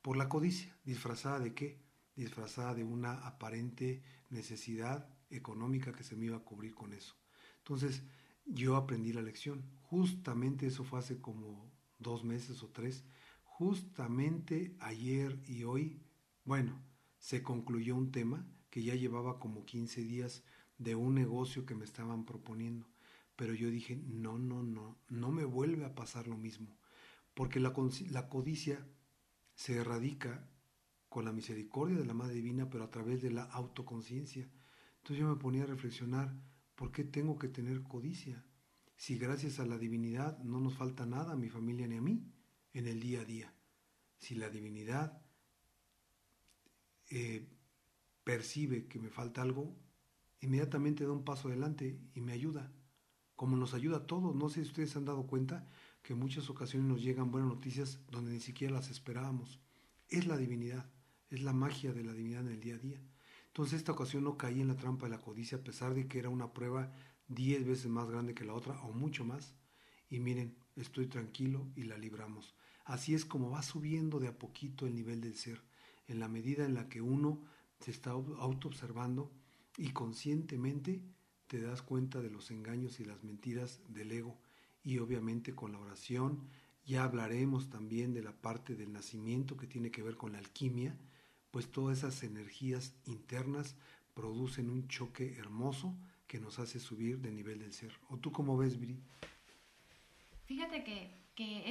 Por 0.02 0.16
la 0.16 0.28
codicia, 0.28 0.76
disfrazada 0.84 1.38
de 1.38 1.54
qué? 1.54 1.80
Disfrazada 2.16 2.74
de 2.74 2.84
una 2.84 3.26
aparente 3.26 4.02
necesidad 4.30 5.08
económica 5.30 5.92
que 5.92 6.04
se 6.04 6.16
me 6.16 6.26
iba 6.26 6.36
a 6.36 6.44
cubrir 6.44 6.74
con 6.74 6.92
eso. 6.92 7.14
Entonces 7.58 8.02
yo 8.44 8.76
aprendí 8.76 9.12
la 9.12 9.22
lección. 9.22 9.64
Justamente 9.82 10.66
eso 10.66 10.84
fue 10.84 10.98
hace 10.98 11.20
como 11.20 11.70
dos 11.98 12.24
meses 12.24 12.62
o 12.62 12.68
tres 12.68 13.04
Justamente 13.60 14.74
ayer 14.80 15.38
y 15.46 15.64
hoy, 15.64 16.00
bueno, 16.46 16.82
se 17.18 17.42
concluyó 17.42 17.94
un 17.94 18.10
tema 18.10 18.48
que 18.70 18.82
ya 18.82 18.94
llevaba 18.94 19.38
como 19.38 19.66
15 19.66 20.02
días 20.02 20.44
de 20.78 20.94
un 20.94 21.14
negocio 21.14 21.66
que 21.66 21.74
me 21.74 21.84
estaban 21.84 22.24
proponiendo. 22.24 22.86
Pero 23.40 23.54
yo 23.54 23.70
dije, 23.70 23.96
no, 23.96 24.38
no, 24.38 24.62
no, 24.62 24.98
no 25.08 25.32
me 25.32 25.46
vuelve 25.46 25.86
a 25.86 25.94
pasar 25.94 26.28
lo 26.28 26.36
mismo. 26.36 26.76
Porque 27.32 27.58
la, 27.58 27.72
la 28.10 28.28
codicia 28.28 28.86
se 29.54 29.76
erradica 29.76 30.46
con 31.08 31.24
la 31.24 31.32
misericordia 31.32 31.96
de 31.96 32.04
la 32.04 32.12
Madre 32.12 32.34
Divina, 32.34 32.68
pero 32.68 32.84
a 32.84 32.90
través 32.90 33.22
de 33.22 33.30
la 33.30 33.44
autoconciencia. 33.44 34.46
Entonces 34.98 35.20
yo 35.20 35.26
me 35.26 35.40
ponía 35.40 35.62
a 35.62 35.66
reflexionar, 35.68 36.38
¿por 36.74 36.92
qué 36.92 37.02
tengo 37.02 37.38
que 37.38 37.48
tener 37.48 37.82
codicia? 37.82 38.44
Si 38.98 39.16
gracias 39.16 39.58
a 39.58 39.64
la 39.64 39.78
divinidad 39.78 40.38
no 40.40 40.60
nos 40.60 40.74
falta 40.74 41.06
nada 41.06 41.32
a 41.32 41.36
mi 41.36 41.48
familia 41.48 41.86
ni 41.86 41.96
a 41.96 42.02
mí 42.02 42.30
en 42.74 42.86
el 42.88 43.00
día 43.00 43.22
a 43.22 43.24
día. 43.24 43.54
Si 44.18 44.34
la 44.34 44.50
divinidad 44.50 45.18
eh, 47.08 47.48
percibe 48.22 48.86
que 48.86 48.98
me 48.98 49.08
falta 49.08 49.40
algo, 49.40 49.78
inmediatamente 50.42 51.06
da 51.06 51.12
un 51.12 51.24
paso 51.24 51.48
adelante 51.48 51.98
y 52.12 52.20
me 52.20 52.32
ayuda, 52.32 52.70
como 53.40 53.56
nos 53.56 53.72
ayuda 53.72 53.96
a 53.96 54.06
todos. 54.06 54.36
No 54.36 54.50
sé 54.50 54.56
si 54.56 54.68
ustedes 54.68 54.94
han 54.96 55.06
dado 55.06 55.26
cuenta 55.26 55.66
que 56.02 56.12
en 56.12 56.18
muchas 56.18 56.50
ocasiones 56.50 56.86
nos 56.86 57.00
llegan 57.00 57.30
buenas 57.30 57.48
noticias 57.48 57.98
donde 58.10 58.32
ni 58.32 58.40
siquiera 58.40 58.74
las 58.74 58.90
esperábamos. 58.90 59.60
Es 60.10 60.26
la 60.26 60.36
divinidad, 60.36 60.84
es 61.30 61.40
la 61.40 61.54
magia 61.54 61.94
de 61.94 62.04
la 62.04 62.12
divinidad 62.12 62.42
en 62.42 62.52
el 62.52 62.60
día 62.60 62.74
a 62.74 62.78
día. 62.78 63.00
Entonces 63.46 63.78
esta 63.78 63.92
ocasión 63.92 64.24
no 64.24 64.36
caí 64.36 64.60
en 64.60 64.68
la 64.68 64.76
trampa 64.76 65.06
de 65.06 65.12
la 65.12 65.22
codicia 65.22 65.56
a 65.56 65.62
pesar 65.62 65.94
de 65.94 66.06
que 66.06 66.18
era 66.18 66.28
una 66.28 66.52
prueba 66.52 66.92
diez 67.28 67.66
veces 67.66 67.86
más 67.86 68.10
grande 68.10 68.34
que 68.34 68.44
la 68.44 68.52
otra 68.52 68.78
o 68.82 68.92
mucho 68.92 69.24
más. 69.24 69.54
Y 70.10 70.20
miren, 70.20 70.54
estoy 70.76 71.06
tranquilo 71.06 71.66
y 71.74 71.84
la 71.84 71.96
libramos. 71.96 72.54
Así 72.84 73.14
es 73.14 73.24
como 73.24 73.48
va 73.48 73.62
subiendo 73.62 74.20
de 74.20 74.28
a 74.28 74.38
poquito 74.38 74.86
el 74.86 74.94
nivel 74.94 75.22
del 75.22 75.36
ser, 75.36 75.62
en 76.08 76.20
la 76.20 76.28
medida 76.28 76.66
en 76.66 76.74
la 76.74 76.90
que 76.90 77.00
uno 77.00 77.40
se 77.78 77.90
está 77.90 78.10
autoobservando 78.10 79.32
y 79.78 79.92
conscientemente 79.92 81.00
te 81.50 81.60
das 81.60 81.82
cuenta 81.82 82.20
de 82.20 82.30
los 82.30 82.52
engaños 82.52 83.00
y 83.00 83.04
las 83.04 83.24
mentiras 83.24 83.80
del 83.88 84.12
ego. 84.12 84.38
Y 84.84 84.98
obviamente 84.98 85.52
con 85.52 85.72
la 85.72 85.80
oración 85.80 86.48
ya 86.86 87.02
hablaremos 87.02 87.70
también 87.70 88.14
de 88.14 88.22
la 88.22 88.30
parte 88.30 88.76
del 88.76 88.92
nacimiento 88.92 89.56
que 89.56 89.66
tiene 89.66 89.90
que 89.90 90.04
ver 90.04 90.16
con 90.16 90.30
la 90.30 90.38
alquimia, 90.38 90.96
pues 91.50 91.68
todas 91.72 91.98
esas 91.98 92.22
energías 92.22 92.94
internas 93.04 93.74
producen 94.14 94.70
un 94.70 94.86
choque 94.86 95.38
hermoso 95.38 95.92
que 96.28 96.38
nos 96.38 96.60
hace 96.60 96.78
subir 96.78 97.18
de 97.18 97.32
nivel 97.32 97.58
del 97.58 97.72
ser. 97.72 97.92
¿O 98.10 98.16
tú 98.16 98.30
cómo 98.30 98.56
ves, 98.56 98.78
Bri? 98.78 99.00
Fíjate 100.44 100.84
que 100.84 101.20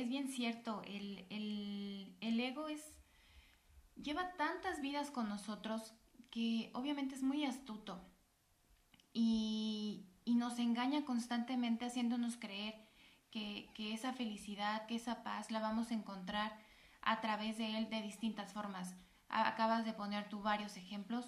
es 0.01 0.09
bien 0.09 0.27
cierto, 0.27 0.81
el, 0.87 2.17
ego 2.19 2.67
es, 2.67 2.81
lleva 3.95 4.35
tantas 4.35 4.81
vidas 4.81 5.09
con 5.09 5.29
nosotros 5.29 5.93
que 6.31 6.69
obviamente 6.73 7.15
es 7.15 7.23
muy 7.23 7.45
astuto 7.45 8.03
y, 9.13 10.05
nos 10.25 10.57
engaña 10.57 11.03
constantemente 11.03 11.85
haciéndonos 11.85 12.37
creer 12.37 12.75
que, 13.29 13.69
esa 13.77 14.13
felicidad, 14.13 14.85
que 14.85 14.95
esa 14.95 15.21
paz 15.21 15.51
la 15.51 15.59
vamos 15.59 15.91
a 15.91 15.95
encontrar 15.95 16.57
a 17.01 17.19
través 17.19 17.57
de 17.57 17.77
él 17.77 17.89
de 17.89 18.01
distintas 18.01 18.53
formas. 18.53 18.95
Acabas 19.27 19.83
de 19.83 19.91
poner 19.91 20.29
tú 20.29 20.41
varios 20.41 20.77
ejemplos 20.77 21.25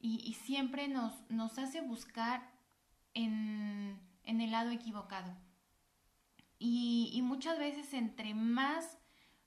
y, 0.00 0.34
siempre 0.34 0.88
nos, 0.88 1.12
nos 1.30 1.58
hace 1.58 1.80
buscar 1.80 2.50
en, 3.14 4.00
en 4.24 4.40
el 4.40 4.50
lado 4.50 4.70
equivocado. 4.70 5.36
Y, 6.62 7.20
muchas 7.22 7.58
veces 7.58 7.94
entre 7.94 8.34
más 8.34 8.98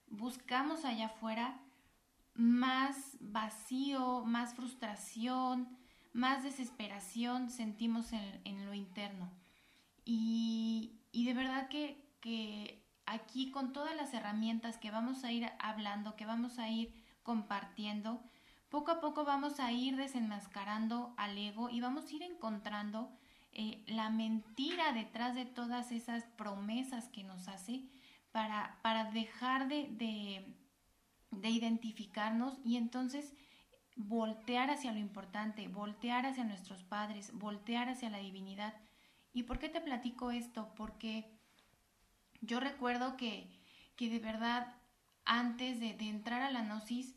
buscamos 0.07 0.83
allá 0.83 1.05
afuera, 1.05 1.61
más 2.33 3.17
vacío, 3.19 4.23
más 4.25 4.55
frustración, 4.55 5.77
más 6.13 6.43
desesperación 6.43 7.49
sentimos 7.49 8.13
en, 8.13 8.65
lo 8.65 8.73
interno. 8.73 9.31
Y, 10.05 10.99
de 11.13 11.33
verdad 11.33 11.67
que, 11.67 12.03
que, 12.21 12.83
aquí 13.05 13.51
con 13.51 13.73
todas 13.73 13.95
las 13.95 14.13
herramientas 14.13 14.77
que 14.77 14.91
vamos 14.91 15.23
a 15.23 15.31
ir 15.31 15.49
hablando, 15.59 16.15
que 16.15 16.25
vamos 16.25 16.59
a 16.59 16.69
ir 16.69 16.93
compartiendo, 17.23 18.23
poco 18.69 18.91
a 18.91 19.01
poco 19.01 19.25
vamos 19.25 19.59
a 19.59 19.71
ir 19.71 19.95
desenmascarando 19.97 21.13
al 21.17 21.37
ego 21.37 21.69
y 21.69 21.81
vamos 21.81 22.05
a 22.05 22.15
ir 22.15 22.23
encontrando 22.23 23.11
eh, 23.51 23.83
la 23.85 24.09
mentira 24.09 24.93
detrás 24.93 25.35
de 25.35 25.45
todas 25.45 25.91
esas 25.91 26.23
promesas 26.37 27.07
que 27.09 27.23
nos 27.23 27.47
hace 27.47 27.83
para, 28.31 29.11
dejar 29.13 29.67
de, 29.67 30.47
de, 31.29 31.49
identificarnos 31.49 32.57
y 32.65 32.77
entonces 32.77 33.35
voltear 33.95 34.69
hacia 34.69 34.91
lo 34.91 34.99
importante, 34.99 35.67
voltear 35.67 36.25
hacia 36.25 36.43
nuestros 36.43 36.83
padres, 36.83 37.31
voltear 37.33 37.89
hacia 37.89 38.09
la 38.09 38.19
divinidad. 38.19 38.73
¿Y 39.33 39.43
por 39.43 39.59
qué 39.59 39.69
te 39.69 39.81
platico 39.81 40.31
esto? 40.31 40.73
Porque 40.75 41.31
yo 42.41 42.59
recuerdo 42.59 43.17
que, 43.17 43.49
que 43.95 44.09
de 44.09 44.19
verdad 44.19 44.75
antes 45.25 45.79
de, 45.79 45.95
entrar 45.99 46.41
a 46.41 46.51
la 46.51 46.63
gnosis, 46.63 47.15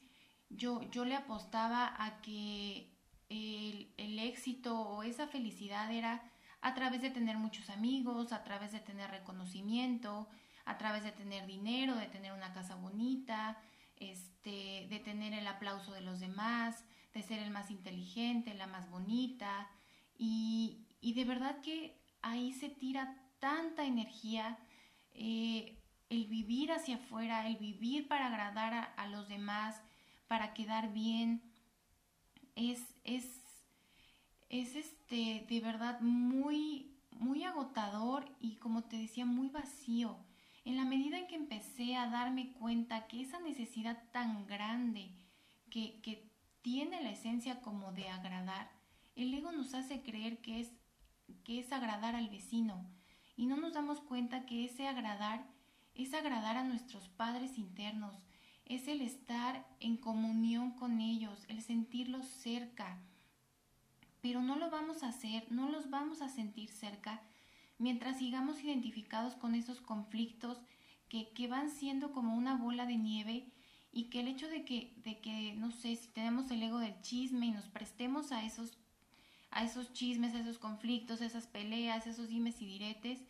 yo, 0.48 0.82
yo 0.90 1.04
le 1.04 1.16
apostaba 1.16 1.94
a 1.98 2.20
que 2.20 2.92
el, 3.28 3.92
el 3.96 4.18
éxito 4.18 4.80
o 4.80 5.02
esa 5.02 5.26
felicidad 5.26 5.90
era 5.92 6.22
a 6.60 6.74
través 6.74 7.02
de 7.02 7.10
tener 7.10 7.36
muchos 7.38 7.70
amigos, 7.70 8.32
a 8.32 8.44
través 8.44 8.72
de 8.72 8.80
tener 8.80 9.10
reconocimiento, 9.10 10.28
a 10.64 10.78
través 10.78 11.04
de 11.04 11.12
tener 11.12 11.46
dinero, 11.46 11.94
de 11.96 12.06
tener 12.06 12.32
una 12.32 12.52
casa 12.52 12.76
bonita, 12.76 13.56
este, 13.96 14.86
de 14.88 15.00
tener 15.04 15.32
el 15.32 15.46
aplauso 15.46 15.92
de 15.92 16.00
los 16.00 16.20
demás, 16.20 16.84
de 17.14 17.22
ser 17.22 17.40
el 17.40 17.50
más 17.50 17.70
inteligente, 17.70 18.54
la 18.54 18.66
más 18.66 18.90
bonita. 18.90 19.68
Y, 20.18 20.82
de 21.02 21.24
verdad 21.24 21.60
que 21.60 21.96
ahí 22.22 22.52
se 22.52 22.68
tira 22.68 23.16
tanta 23.38 23.84
energía, 23.84 24.58
eh, 25.12 25.78
el 26.10 26.26
vivir 26.26 26.72
hacia 26.72 26.96
afuera, 26.96 27.46
el 27.46 27.56
vivir 27.56 28.08
para 28.08 28.26
agradar 28.26 28.74
a, 28.74 28.82
a 28.82 29.08
los 29.08 29.28
demás, 29.28 29.80
para 30.28 30.52
quedar 30.52 30.92
bien, 30.92 31.42
es, 32.54 32.82
es 33.04 33.40
es 34.48 34.76
este 34.76 35.44
de 35.48 35.60
verdad 35.60 36.00
muy 36.00 36.92
muy 37.10 37.44
agotador 37.44 38.24
y 38.40 38.56
como 38.56 38.84
te 38.84 38.96
decía 38.96 39.24
muy 39.24 39.48
vacío. 39.48 40.16
En 40.66 40.76
la 40.76 40.84
medida 40.84 41.16
en 41.16 41.28
que 41.28 41.36
empecé 41.36 41.94
a 41.94 42.10
darme 42.10 42.50
cuenta 42.54 43.06
que 43.06 43.22
esa 43.22 43.38
necesidad 43.38 44.02
tan 44.10 44.48
grande 44.48 45.12
que, 45.70 46.28
tiene 46.60 47.00
la 47.00 47.10
esencia 47.10 47.60
como 47.60 47.92
de 47.92 48.08
agradar, 48.08 48.68
el 49.14 49.32
ego 49.32 49.52
nos 49.52 49.72
hace 49.74 50.02
creer 50.02 50.38
que 50.38 50.58
es, 50.58 50.72
que 51.44 51.60
es 51.60 51.70
agradar 51.70 52.16
al 52.16 52.28
vecino. 52.28 52.84
Y 53.36 53.46
no 53.46 53.56
nos 53.56 53.74
damos 53.74 54.00
cuenta 54.00 54.44
que 54.44 54.64
ese 54.64 54.88
agradar 54.88 55.46
es 55.94 56.12
agradar 56.12 56.56
a 56.56 56.64
nuestros 56.64 57.08
padres 57.10 57.56
internos, 57.58 58.16
es 58.64 58.88
el 58.88 59.02
estar 59.02 59.64
en 59.78 59.96
comunión 59.96 60.72
con 60.72 61.00
ellos, 61.00 61.44
el 61.46 61.62
sentirlos 61.62 62.26
cerca, 62.26 62.98
pero 64.20 64.42
no 64.42 64.56
lo 64.56 64.68
vamos 64.68 65.04
a 65.04 65.10
hacer, 65.10 65.46
no 65.52 65.70
los 65.70 65.90
vamos 65.90 66.20
a 66.22 66.28
sentir 66.28 66.70
cerca 66.70 67.22
mientras 67.78 68.18
sigamos 68.18 68.62
identificados 68.62 69.34
con 69.34 69.54
esos 69.54 69.80
conflictos 69.80 70.58
que, 71.08 71.30
que 71.30 71.48
van 71.48 71.70
siendo 71.70 72.12
como 72.12 72.34
una 72.34 72.56
bola 72.56 72.86
de 72.86 72.96
nieve 72.96 73.52
y 73.92 74.04
que 74.04 74.20
el 74.20 74.28
hecho 74.28 74.48
de 74.48 74.64
que, 74.64 74.92
de 75.04 75.20
que, 75.20 75.54
no 75.54 75.70
sé, 75.70 75.96
si 75.96 76.08
tenemos 76.08 76.50
el 76.50 76.62
ego 76.62 76.78
del 76.78 77.00
chisme 77.00 77.46
y 77.46 77.50
nos 77.52 77.68
prestemos 77.68 78.32
a 78.32 78.44
esos, 78.44 78.78
a 79.50 79.64
esos 79.64 79.92
chismes, 79.92 80.34
a 80.34 80.40
esos 80.40 80.58
conflictos, 80.58 81.20
a 81.20 81.26
esas 81.26 81.46
peleas, 81.46 82.06
esos 82.06 82.28
dimes 82.28 82.60
y 82.60 82.66
diretes, 82.66 83.20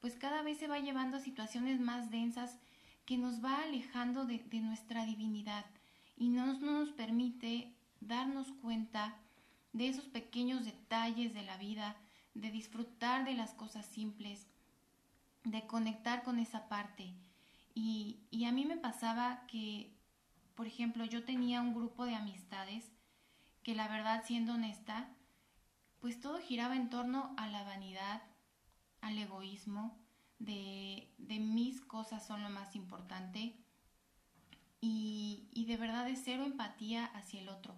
pues 0.00 0.16
cada 0.16 0.42
vez 0.42 0.58
se 0.58 0.68
va 0.68 0.78
llevando 0.78 1.16
a 1.16 1.20
situaciones 1.20 1.80
más 1.80 2.10
densas 2.10 2.58
que 3.06 3.18
nos 3.18 3.42
va 3.44 3.62
alejando 3.62 4.24
de, 4.24 4.38
de 4.38 4.60
nuestra 4.60 5.04
divinidad 5.06 5.64
y 6.16 6.28
no, 6.28 6.58
no 6.58 6.80
nos 6.80 6.90
permite 6.90 7.72
darnos 8.00 8.52
cuenta 8.60 9.16
de 9.72 9.88
esos 9.88 10.04
pequeños 10.04 10.64
detalles 10.64 11.32
de 11.32 11.42
la 11.42 11.56
vida, 11.56 11.96
de 12.34 12.50
disfrutar 12.50 13.24
de 13.24 13.34
las 13.34 13.54
cosas 13.54 13.86
simples, 13.86 14.46
de 15.44 15.66
conectar 15.66 16.22
con 16.22 16.38
esa 16.38 16.68
parte. 16.68 17.14
Y, 17.74 18.20
y, 18.30 18.44
a 18.44 18.52
mí 18.52 18.64
me 18.66 18.76
pasaba 18.76 19.46
que, 19.46 19.96
por 20.54 20.66
ejemplo, 20.66 21.04
yo 21.04 21.24
tenía 21.24 21.60
un 21.60 21.74
grupo 21.74 22.04
de 22.04 22.14
amistades 22.14 22.90
que 23.62 23.74
la 23.74 23.88
verdad, 23.88 24.24
siendo 24.26 24.54
honesta, 24.54 25.08
pues 26.00 26.20
todo 26.20 26.40
giraba 26.40 26.76
en 26.76 26.90
torno 26.90 27.34
a 27.36 27.46
la 27.46 27.62
vanidad, 27.62 28.22
al 29.00 29.18
egoísmo, 29.18 29.98
de, 30.38 31.12
de 31.18 31.38
mis 31.38 31.80
cosas 31.82 32.26
son 32.26 32.42
lo 32.42 32.48
más 32.48 32.74
importante 32.74 33.54
y, 34.80 35.48
y 35.52 35.66
de 35.66 35.76
verdad 35.76 36.06
de 36.06 36.16
cero 36.16 36.44
empatía 36.44 37.04
hacia 37.04 37.40
el 37.40 37.48
otro. 37.50 37.74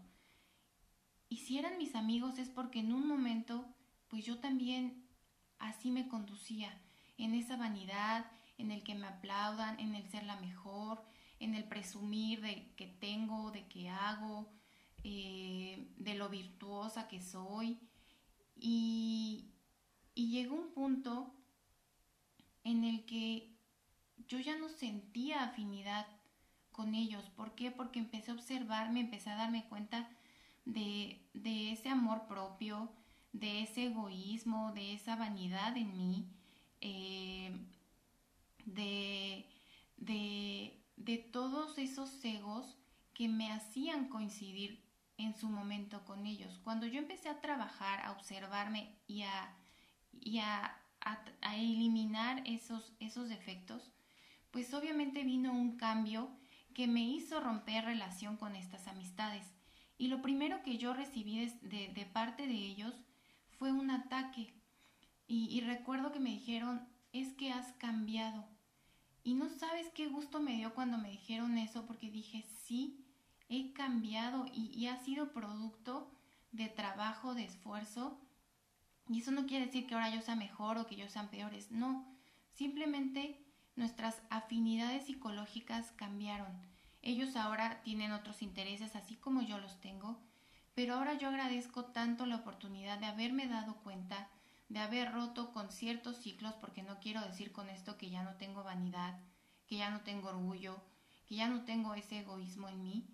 Y 1.28 1.38
si 1.38 1.58
eran 1.58 1.78
mis 1.78 1.94
amigos 1.94 2.38
es 2.38 2.48
porque 2.48 2.80
en 2.80 2.92
un 2.92 3.06
momento, 3.06 3.66
pues 4.12 4.26
yo 4.26 4.38
también 4.40 5.06
así 5.58 5.90
me 5.90 6.06
conducía, 6.06 6.70
en 7.16 7.34
esa 7.34 7.56
vanidad, 7.56 8.30
en 8.58 8.70
el 8.70 8.82
que 8.82 8.94
me 8.94 9.06
aplaudan, 9.06 9.80
en 9.80 9.94
el 9.94 10.06
ser 10.10 10.24
la 10.24 10.36
mejor, 10.36 11.02
en 11.40 11.54
el 11.54 11.64
presumir 11.64 12.42
de 12.42 12.74
que 12.76 12.88
tengo, 12.88 13.52
de 13.52 13.66
que 13.68 13.88
hago, 13.88 14.52
eh, 15.02 15.88
de 15.96 16.14
lo 16.14 16.28
virtuosa 16.28 17.08
que 17.08 17.22
soy. 17.22 17.78
Y, 18.54 19.46
y 20.14 20.28
llegó 20.30 20.56
un 20.56 20.74
punto 20.74 21.34
en 22.64 22.84
el 22.84 23.06
que 23.06 23.56
yo 24.28 24.38
ya 24.40 24.58
no 24.58 24.68
sentía 24.68 25.42
afinidad 25.42 26.06
con 26.70 26.94
ellos. 26.94 27.24
¿Por 27.30 27.54
qué? 27.54 27.70
Porque 27.70 27.98
empecé 27.98 28.30
a 28.30 28.34
observarme, 28.34 29.00
empecé 29.00 29.30
a 29.30 29.36
darme 29.36 29.70
cuenta 29.70 30.10
de, 30.66 31.22
ese 31.72 31.88
amor 31.88 32.26
propio, 32.26 32.92
de 33.32 33.62
ese 33.62 33.86
egoísmo, 33.86 34.72
de 34.72 34.94
esa 34.94 35.16
vanidad 35.16 35.76
en 35.76 35.96
mí, 35.96 36.26
eh, 36.80 37.56
de, 38.64 39.46
de, 39.96 41.18
todos 41.32 41.78
esos 41.78 42.24
egos 42.24 42.76
que 43.14 43.28
me 43.28 43.50
hacían 43.52 44.08
coincidir 44.08 44.82
en 45.16 45.34
su 45.34 45.48
momento 45.48 46.04
con 46.04 46.26
ellos. 46.26 46.58
Cuando 46.64 46.86
yo 46.86 46.98
empecé 46.98 47.28
a 47.28 47.40
trabajar, 47.40 48.04
a 48.04 48.12
observarme 48.12 48.94
y 49.06 49.22
a, 49.22 49.54
y 50.20 50.38
a, 50.38 50.76
a, 51.00 51.56
eliminar 51.56 52.42
esos, 52.46 52.92
esos 53.00 53.28
defectos, 53.28 53.92
pues 54.50 54.72
obviamente 54.74 55.24
vino 55.24 55.52
un 55.52 55.76
cambio 55.76 56.30
que 56.74 56.86
me 56.86 57.02
hizo 57.02 57.40
romper 57.40 57.84
relación 57.84 58.36
con 58.36 58.56
estas 58.56 58.86
amistades. 58.86 59.46
Y 59.98 60.08
lo 60.08 60.22
primero 60.22 60.62
que 60.62 60.78
yo 60.78 60.94
recibí 60.94 61.46
de, 61.62 62.10
parte 62.12 62.46
de 62.46 62.54
ellos 62.54 62.94
fue 63.62 63.70
un 63.70 63.92
ataque. 63.92 64.52
Y, 65.28 65.60
recuerdo 65.60 66.10
que 66.10 66.18
me 66.18 66.30
dijeron, 66.30 66.84
es 67.12 67.32
que 67.34 67.52
has 67.52 67.70
cambiado. 67.74 68.44
Y 69.22 69.34
no 69.34 69.48
sabes 69.50 69.88
qué 69.94 70.08
gusto 70.08 70.40
me 70.40 70.56
dio 70.56 70.74
cuando 70.74 70.98
me 70.98 71.12
dijeron 71.12 71.56
eso, 71.58 71.86
porque 71.86 72.10
dije, 72.10 72.44
sí, 72.64 73.06
he 73.48 73.72
cambiado 73.72 74.46
y, 74.52 74.88
ha 74.88 74.96
sido 74.96 75.32
producto 75.32 76.10
de 76.50 76.70
trabajo, 76.70 77.36
de 77.36 77.44
esfuerzo. 77.44 78.20
Y 79.08 79.20
eso 79.20 79.30
no 79.30 79.46
quiere 79.46 79.66
decir 79.66 79.86
que 79.86 79.94
ahora 79.94 80.12
yo 80.12 80.22
sea 80.22 80.34
mejor 80.34 80.76
o 80.78 80.88
que 80.88 80.96
yo 80.96 81.08
sean 81.08 81.30
peores, 81.30 81.70
no. 81.70 82.04
Simplemente 82.50 83.46
nuestras 83.76 84.22
afinidades 84.28 85.06
psicológicas 85.06 85.92
cambiaron 85.92 86.60
ellos 87.02 87.34
ahora 87.34 87.80
tienen 87.82 88.12
otros 88.12 88.42
intereses 88.42 88.94
así 88.94 89.16
como 89.16 89.42
yo 89.42 89.58
los 89.58 89.80
tengo, 89.80 90.20
pero 90.74 90.94
ahora 90.94 91.14
yo 91.14 91.28
agradezco 91.28 91.86
tanto 91.86 92.26
la 92.26 92.36
oportunidad 92.36 92.98
de 92.98 93.06
haberme 93.06 93.46
dado 93.46 93.76
cuenta, 93.82 94.28
de 94.68 94.78
haber 94.78 95.12
roto 95.12 95.52
con 95.52 95.70
ciertos 95.70 96.16
ciclos, 96.16 96.54
porque 96.54 96.82
no 96.82 96.98
quiero 96.98 97.20
decir 97.20 97.52
con 97.52 97.68
esto 97.68 97.98
que 97.98 98.10
ya 98.10 98.22
no 98.22 98.36
tengo 98.36 98.64
vanidad, 98.64 99.20
que 99.66 99.76
ya 99.76 99.90
no 99.90 100.00
tengo 100.00 100.28
orgullo, 100.30 100.82
que 101.26 101.36
ya 101.36 101.48
no 101.48 101.64
tengo 101.64 101.94
ese 101.94 102.20
egoísmo 102.20 102.68
en 102.68 102.82
mí, 102.82 103.06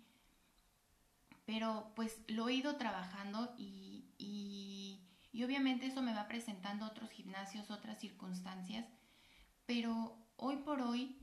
pero 1.45 1.91
pues 1.95 2.19
lo 2.27 2.47
he 2.47 2.53
ido 2.53 2.77
trabajando 2.77 3.53
y, 3.57 4.05
y, 4.17 5.01
y 5.31 5.43
obviamente 5.43 5.87
eso 5.87 6.01
me 6.01 6.13
va 6.13 6.27
presentando 6.27 6.85
otros 6.85 7.09
gimnasios, 7.09 7.71
otras 7.71 7.99
circunstancias, 7.99 8.85
pero 9.65 10.17
hoy 10.37 10.57
por 10.57 10.81
hoy 10.81 11.17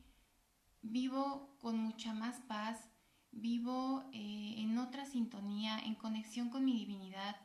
vivo 0.83 1.57
con 1.61 1.79
mucha 1.79 2.13
más 2.13 2.41
paz, 2.41 2.91
vivo 3.37 4.05
eh, 4.13 4.55
en 4.59 4.79
otra 4.79 5.05
sintonía, 5.05 5.79
en 5.79 5.95
conexión 5.95 6.51
con 6.51 6.65
mi 6.65 6.73
divinidad, 6.73 7.37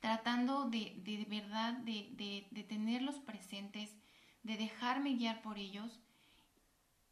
tratando 0.00 0.68
de, 0.68 0.94
de, 1.04 1.26
verdad 1.28 1.74
de, 1.78 2.46
de, 2.50 2.62
tenerlos 2.64 3.16
presentes, 3.16 3.94
de 4.42 4.56
dejarme 4.56 5.14
guiar 5.14 5.42
por 5.42 5.58
ellos 5.58 6.00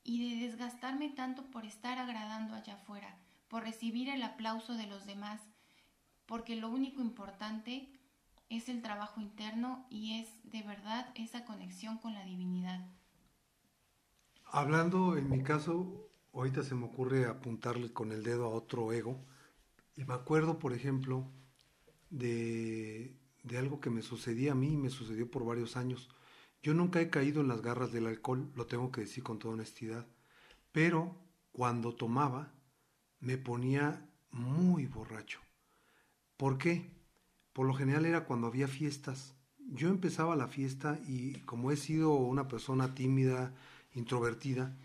y 0.03 0.39
de 0.39 0.47
desgastarme 0.47 1.11
tanto 1.11 1.51
por 1.51 1.65
estar 1.65 1.99
agradando 1.99 2.55
allá 2.55 2.75
afuera, 2.75 3.19
por 3.49 3.65
recibir 3.65 4.09
el 4.09 4.23
aplauso 4.23 4.75
de 4.75 4.87
los 4.87 5.07
demás, 5.07 5.41
porque 6.27 6.57
lo 6.57 6.69
único 6.69 7.01
importante 7.01 7.89
es 8.49 8.69
el 8.69 8.83
trabajo 8.83 9.21
interno 9.21 9.87
y 9.91 10.21
es 10.21 10.29
de 10.45 10.63
verdad 10.63 11.09
esa 11.15 11.45
conexión 11.45 11.99
con 11.99 12.15
la 12.15 12.25
divinidad. 12.25 12.87
Hablando 14.45 15.17
en 15.17 15.31
mi 15.31 15.43
caso, 15.43 16.11
ahorita 16.35 16.63
se 16.63 16.75
me 16.75 16.87
ocurre 16.87 17.27
apuntarle 17.27 17.93
con 17.93 18.13
el 18.13 18.23
dedo 18.23 18.47
a 18.47 18.51
otro 18.51 18.93
ego. 18.93 19.25
Y 19.97 20.05
me 20.05 20.15
acuerdo, 20.15 20.59
por 20.59 20.73
ejemplo, 20.73 21.31
de, 22.11 23.17
de 23.43 23.59
algo 23.59 23.81
que 23.81 23.91
me 23.91 24.03
sucedía 24.03 24.53
a 24.53 24.57
mí 24.57 24.73
y 24.73 24.77
me 24.77 24.91
sucedió 24.91 25.31
por 25.31 25.45
varios 25.45 25.77
años. 25.77 26.09
Yo 26.63 26.75
nunca 26.75 27.01
he 27.01 27.11
caído 27.11 27.41
en 27.41 27.49
las 27.49 27.63
garras 27.63 27.93
del 27.93 28.07
alcohol, 28.07 28.51
lo 28.57 28.67
tengo 28.67 28.91
que 28.91 29.03
decir 29.03 29.23
con 29.23 29.39
toda 29.39 29.55
honestidad. 29.55 30.07
Pero 30.73 31.17
cuando 31.53 31.95
tomaba, 31.95 32.53
me 33.21 33.39
ponía 33.39 34.09
muy 34.31 34.87
borracho. 34.87 35.41
¿Por 36.37 36.59
qué? 36.59 36.91
Por 37.53 37.67
lo 37.67 37.75
general 37.75 38.07
era 38.07 38.25
cuando 38.25 38.49
había 38.49 38.67
fiestas. 38.67 39.35
Yo 39.59 39.89
empezaba 39.89 40.37
la 40.37 40.49
fiesta 40.49 40.99
y 41.07 41.35
como 41.43 41.71
he 41.71 41.77
sido 41.77 42.15
una 42.15 42.49
persona 42.49 42.95
tímida, 42.95 43.55
introvertida, 43.95 44.77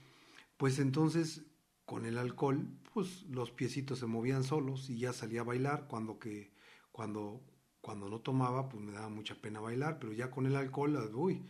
pues 0.60 0.78
entonces 0.80 1.46
con 1.86 2.06
el 2.06 2.18
alcohol, 2.18 2.68
pues 2.94 3.24
los 3.30 3.50
piecitos 3.50 4.00
se 4.00 4.08
movían 4.08 4.44
solos 4.44 4.90
y 4.90 5.00
ya 5.00 5.14
salía 5.14 5.40
a 5.40 5.46
bailar 5.46 5.88
cuando 5.88 6.20
que 6.20 6.52
cuando 6.92 7.42
cuando 7.80 8.10
no 8.10 8.20
tomaba, 8.20 8.68
pues 8.68 8.84
me 8.84 8.92
daba 8.92 9.08
mucha 9.08 9.36
pena 9.36 9.62
bailar, 9.62 10.00
pero 10.00 10.12
ya 10.12 10.30
con 10.30 10.46
el 10.46 10.58
alcohol, 10.58 10.98
uy, 11.16 11.42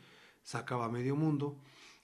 sacaba 0.44 0.90
medio 0.90 1.16
mundo. 1.16 1.58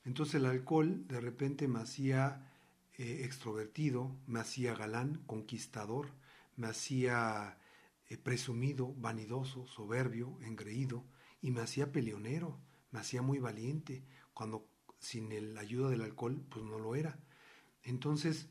Entonces 0.03 0.35
el 0.35 0.47
alcohol 0.47 1.07
de 1.07 1.21
repente 1.21 1.67
me 1.67 1.79
hacía 1.79 2.51
eh, 2.97 3.21
extrovertido, 3.23 4.11
me 4.25 4.39
hacía 4.39 4.73
galán, 4.73 5.21
conquistador, 5.27 6.09
me 6.55 6.65
hacía 6.65 7.59
eh, 8.09 8.17
presumido, 8.17 8.95
vanidoso, 8.97 9.67
soberbio, 9.67 10.39
engreído, 10.41 11.05
y 11.39 11.51
me 11.51 11.61
hacía 11.61 11.91
peleonero, 11.91 12.57
me 12.89 12.99
hacía 12.99 13.21
muy 13.21 13.37
valiente, 13.37 14.03
cuando 14.33 14.67
sin 14.99 15.53
la 15.53 15.62
ayuda 15.62 15.89
del 15.89 16.01
alcohol, 16.01 16.45
pues 16.49 16.65
no 16.65 16.79
lo 16.79 16.95
era. 16.95 17.19
Entonces, 17.84 18.49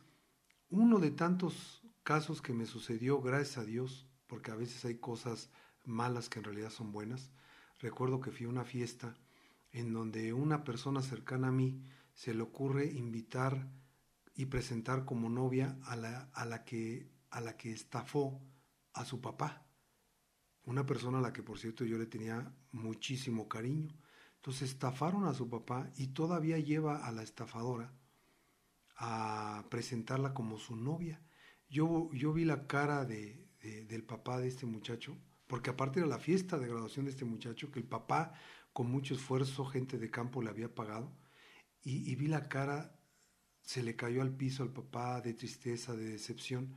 uno 0.70 0.98
de 0.98 1.10
tantos 1.10 1.82
casos 2.02 2.42
que 2.42 2.52
me 2.52 2.66
sucedió, 2.66 3.20
gracias 3.20 3.58
a 3.58 3.64
Dios, 3.64 4.06
porque 4.26 4.50
a 4.50 4.56
veces 4.56 4.84
hay 4.84 4.96
cosas 4.96 5.50
malas 5.84 6.28
que 6.28 6.38
en 6.38 6.44
realidad 6.44 6.70
son 6.70 6.92
buenas, 6.92 7.30
recuerdo 7.78 8.20
que 8.20 8.30
fui 8.30 8.46
a 8.46 8.50
una 8.50 8.64
fiesta 8.64 9.16
en 9.72 9.92
donde 9.92 10.32
una 10.32 10.64
persona 10.64 11.02
cercana 11.02 11.48
a 11.48 11.52
mí 11.52 11.82
se 12.14 12.32
le 12.32 12.42
ocurre 12.42 12.86
invitar 12.86 13.68
y 14.34 14.46
presentar 14.46 15.04
como 15.04 15.28
novia 15.28 15.78
a 15.84 15.96
la, 15.96 16.30
a 16.32 16.44
la, 16.44 16.64
que, 16.64 17.10
a 17.30 17.40
la 17.40 17.56
que 17.56 17.72
estafó 17.72 18.40
a 18.92 19.04
su 19.04 19.20
papá. 19.20 19.66
Una 20.64 20.86
persona 20.86 21.18
a 21.18 21.22
la 21.22 21.32
que, 21.32 21.42
por 21.42 21.58
cierto, 21.58 21.84
yo 21.84 21.98
le 21.98 22.06
tenía 22.06 22.54
muchísimo 22.72 23.48
cariño. 23.48 23.94
Entonces 24.44 24.72
estafaron 24.72 25.24
a 25.24 25.32
su 25.32 25.48
papá 25.48 25.90
y 25.96 26.08
todavía 26.08 26.58
lleva 26.58 27.06
a 27.06 27.12
la 27.12 27.22
estafadora 27.22 27.94
a 28.98 29.64
presentarla 29.70 30.34
como 30.34 30.58
su 30.58 30.76
novia. 30.76 31.22
Yo, 31.70 32.10
yo 32.12 32.34
vi 32.34 32.44
la 32.44 32.66
cara 32.66 33.06
de, 33.06 33.48
del 33.88 34.04
papá 34.04 34.38
de 34.38 34.48
este 34.48 34.66
muchacho, 34.66 35.16
porque 35.46 35.70
aparte 35.70 36.00
era 36.00 36.06
la 36.06 36.18
fiesta 36.18 36.58
de 36.58 36.68
graduación 36.68 37.06
de 37.06 37.12
este 37.12 37.24
muchacho, 37.24 37.72
que 37.72 37.78
el 37.78 37.86
papá 37.86 38.34
con 38.74 38.90
mucho 38.90 39.14
esfuerzo, 39.14 39.64
gente 39.64 39.96
de 39.96 40.10
campo 40.10 40.42
le 40.42 40.50
había 40.50 40.74
pagado, 40.74 41.16
y, 41.82 42.12
y 42.12 42.14
vi 42.14 42.26
la 42.26 42.46
cara, 42.46 43.00
se 43.62 43.82
le 43.82 43.96
cayó 43.96 44.20
al 44.20 44.36
piso 44.36 44.62
al 44.62 44.74
papá 44.74 45.22
de 45.22 45.32
tristeza, 45.32 45.96
de 45.96 46.04
decepción, 46.04 46.76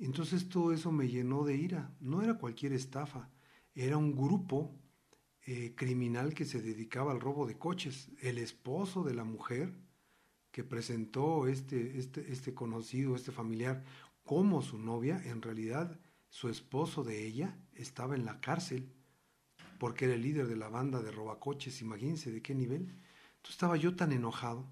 entonces 0.00 0.48
todo 0.48 0.72
eso 0.72 0.90
me 0.90 1.06
llenó 1.06 1.44
de 1.44 1.54
ira. 1.54 1.94
No 2.00 2.20
era 2.22 2.34
cualquier 2.34 2.72
estafa, 2.72 3.30
era 3.76 3.96
un 3.96 4.16
grupo 4.16 4.76
eh, 5.46 5.74
criminal 5.76 6.34
que 6.34 6.44
se 6.44 6.60
dedicaba 6.60 7.12
al 7.12 7.20
robo 7.20 7.46
de 7.46 7.56
coches. 7.56 8.10
El 8.20 8.38
esposo 8.38 9.04
de 9.04 9.14
la 9.14 9.24
mujer 9.24 9.72
que 10.50 10.64
presentó 10.64 11.46
este, 11.46 11.98
este, 11.98 12.32
este 12.32 12.52
conocido, 12.52 13.14
este 13.14 13.30
familiar, 13.32 13.84
como 14.24 14.60
su 14.60 14.78
novia, 14.78 15.22
en 15.24 15.42
realidad 15.42 16.00
su 16.28 16.48
esposo 16.48 17.04
de 17.04 17.24
ella 17.24 17.56
estaba 17.74 18.16
en 18.16 18.24
la 18.24 18.40
cárcel 18.40 18.92
porque 19.78 20.06
era 20.06 20.14
el 20.14 20.22
líder 20.22 20.48
de 20.48 20.56
la 20.56 20.68
banda 20.68 21.00
de 21.00 21.10
robacoches, 21.10 21.80
imagínense 21.80 22.32
de 22.32 22.42
qué 22.42 22.54
nivel. 22.54 22.80
Entonces 22.80 23.50
estaba 23.50 23.76
yo 23.76 23.94
tan 23.94 24.12
enojado 24.12 24.66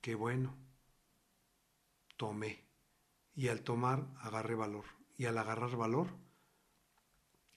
que 0.00 0.14
bueno, 0.14 0.56
tomé 2.16 2.64
y 3.34 3.48
al 3.48 3.62
tomar 3.62 4.08
agarré 4.20 4.54
valor. 4.54 4.84
Y 5.16 5.26
al 5.26 5.38
agarrar 5.38 5.76
valor, 5.76 6.08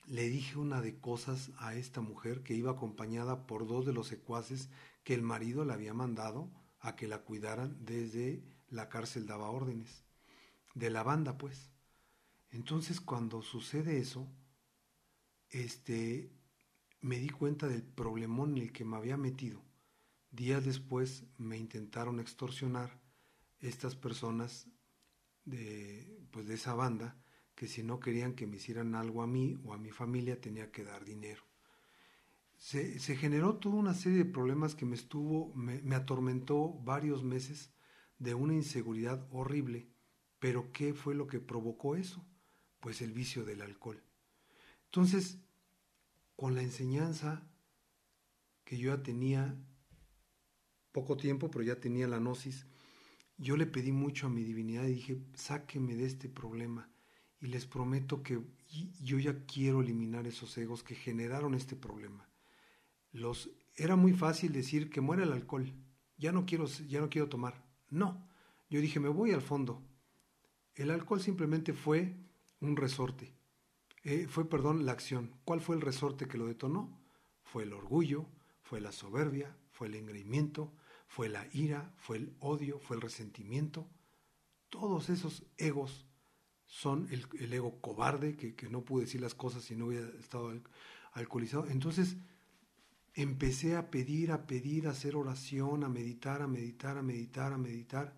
le 0.08 0.30
dije 0.30 0.58
una 0.58 0.82
de 0.82 1.00
cosas 1.00 1.52
a 1.58 1.76
esta 1.76 2.02
mujer 2.02 2.44
que 2.44 2.54
iba 2.54 2.72
acompañada 2.72 3.46
por 3.48 3.68
dos 3.68 3.86
de 3.86 3.94
los 3.94 4.08
secuaces 4.08 4.70
que 5.04 5.14
el 5.14 5.22
marido 5.22 5.66
le 5.66 5.74
había 5.74 5.94
mandado 5.94 6.50
a 6.80 6.96
que 6.96 7.08
la 7.08 7.20
cuidaran 7.20 7.78
desde 7.86 8.44
la 8.70 8.90
cárcel 8.90 9.28
daba 9.28 9.50
órdenes. 9.50 10.04
De 10.74 10.90
la 10.90 11.04
banda, 11.04 11.38
pues. 11.38 11.72
Entonces, 12.50 13.00
cuando 13.00 13.42
sucede 13.42 14.00
eso, 14.00 14.28
este, 15.50 16.32
me 17.02 17.20
di 17.20 17.30
cuenta 17.30 17.68
del 17.68 17.84
problemón 17.84 18.58
en 18.58 18.64
el 18.64 18.72
que 18.72 18.86
me 18.86 18.98
había 18.98 19.18
metido. 19.18 19.62
Días 20.32 20.64
después 20.66 21.26
me 21.38 21.58
intentaron 21.58 22.20
extorsionar 22.20 23.02
estas 23.60 23.96
personas 23.96 24.68
de, 25.46 26.26
pues 26.32 26.48
de 26.48 26.56
esa 26.56 26.74
banda 26.74 27.18
que 27.62 27.68
si 27.68 27.84
no 27.84 28.00
querían 28.00 28.34
que 28.34 28.48
me 28.48 28.56
hicieran 28.56 28.96
algo 28.96 29.22
a 29.22 29.28
mí 29.28 29.60
o 29.64 29.76
a 29.76 29.78
mi 29.78 29.92
familia 29.92 30.42
tenía 30.42 30.72
que 30.72 30.84
dar 30.84 31.06
dinero. 31.06 31.44
Se, 32.58 32.98
generó 33.16 33.58
toda 33.58 33.76
una 33.76 33.94
serie 33.94 34.18
de 34.18 34.26
problemas 34.26 34.74
que 34.74 34.88
me 34.88 34.96
estuvo, 34.96 35.54
me, 35.54 35.80
me 35.84 35.94
atormentó 35.94 36.74
varios 36.84 37.24
meses 37.24 37.72
de 38.18 38.34
una 38.34 38.56
inseguridad 38.56 39.28
horrible, 39.30 39.88
pero 40.40 40.72
¿qué 40.72 40.96
fue 40.96 41.14
lo 41.14 41.28
que 41.28 41.40
provocó 41.40 41.96
eso? 41.96 42.26
Pues 42.80 43.00
el 43.04 43.12
vicio 43.12 43.46
del 43.46 43.62
alcohol. 43.62 44.04
Entonces, 44.86 45.38
con 46.36 46.56
la 46.56 46.64
enseñanza 46.64 47.48
que 48.64 48.80
yo 48.80 48.96
ya 48.96 49.04
tenía 49.04 49.56
poco 50.92 51.16
tiempo, 51.16 51.52
pero 51.52 51.64
ya 51.64 51.80
tenía 51.80 52.08
la 52.08 52.18
gnosis, 52.18 52.66
yo 53.38 53.56
le 53.56 53.68
pedí 53.68 53.92
mucho 53.92 54.26
a 54.26 54.32
mi 54.32 54.44
divinidad 54.44 54.86
y 54.86 54.96
dije, 54.96 55.22
sáqueme 55.36 55.96
de 55.96 56.06
este 56.06 56.28
problema. 56.28 56.92
Y 57.42 57.48
les 57.48 57.66
prometo 57.66 58.24
que 58.24 58.40
yo 59.02 59.20
ya 59.20 59.46
quiero 59.46 59.82
eliminar 59.82 60.28
esos 60.28 60.58
egos 60.58 60.84
que 60.84 60.96
generaron 60.96 61.56
este 61.56 61.76
problema. 61.76 62.30
Los, 63.12 63.50
era 63.76 63.96
muy 63.96 64.14
fácil 64.14 64.54
decir 64.54 64.90
que 64.90 65.02
muera 65.02 65.24
el 65.24 65.34
alcohol. 65.34 65.74
Ya 66.18 66.32
no 66.32 66.46
quiero, 66.46 66.68
ya 66.68 67.02
no 67.02 67.10
quiero 67.10 67.28
tomar. 67.28 67.66
No. 67.90 68.26
Yo 68.70 68.80
dije, 68.80 69.00
me 69.00 69.10
voy 69.10 69.32
al 69.32 69.42
fondo. 69.42 69.82
El 70.76 70.92
alcohol 70.92 71.20
simplemente 71.20 71.74
fue 71.74 72.16
un 72.62 72.78
resorte. 72.78 73.34
Eh, 74.04 74.28
fue, 74.30 74.48
perdón, 74.48 74.86
la 74.86 74.94
acción. 74.94 75.32
¿Cuál 75.44 75.62
fue 75.62 75.76
el 75.76 75.82
resorte 75.82 76.28
que 76.28 76.38
lo 76.38 76.46
detonó? 76.46 77.00
Fue 77.44 77.64
el 77.64 77.74
orgullo, 77.74 78.26
fue 78.62 78.80
la 78.80 78.92
soberbia, 78.92 79.56
fue 79.72 79.88
el 79.88 79.96
engreimiento, 79.96 80.72
fue 81.08 81.28
la 81.28 81.46
ira, 81.52 81.94
fue 81.98 82.18
el 82.18 82.36
odio, 82.40 82.80
fue 82.80 82.96
el 82.96 83.02
resentimiento. 83.02 83.90
Todos 84.70 85.10
esos 85.10 85.44
egos 85.58 86.06
son 86.72 87.10
el, 87.12 87.52
ego 87.52 87.82
cobarde, 87.82 88.38
que, 88.38 88.70
no 88.70 88.86
pude 88.86 89.04
decir 89.04 89.20
las 89.20 89.36
cosas 89.36 89.62
si 89.62 89.76
no 89.76 89.88
hubiera 89.88 90.08
estado 90.18 90.54
alcoholizado. 91.12 91.68
Entonces 91.68 92.16
empecé 93.14 93.76
a 93.76 93.92
pedir, 93.92 94.32
a 94.32 94.48
pedir, 94.48 94.88
a 94.88 94.92
hacer 94.92 95.18
oración, 95.18 95.84
a 95.84 95.90
meditar, 95.90 96.42
a 96.42 96.48
meditar, 96.48 96.98
a 96.98 97.02
meditar, 97.02 97.52
a 97.52 97.58
meditar. 97.58 98.16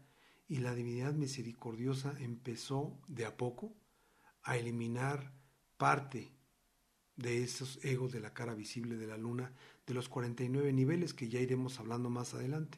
Y 0.48 0.58
la 0.58 0.76
divinidad 0.76 1.14
misericordiosa 1.14 2.14
empezó 2.20 3.02
de 3.08 3.26
a 3.26 3.38
poco 3.38 3.76
a 4.44 4.56
eliminar 4.56 5.34
parte 5.78 6.32
de 7.16 7.44
esos 7.44 7.84
egos 7.84 8.12
de 8.12 8.20
la 8.20 8.36
cara 8.36 8.54
visible 8.54 8.98
de 8.98 9.08
la 9.08 9.18
luna, 9.18 9.52
de 9.88 9.96
los 9.96 10.10
49 10.10 10.72
niveles 10.74 11.16
que 11.16 11.28
ya 11.28 11.40
iremos 11.40 11.80
hablando 11.80 12.12
más 12.12 12.36
adelante. 12.36 12.78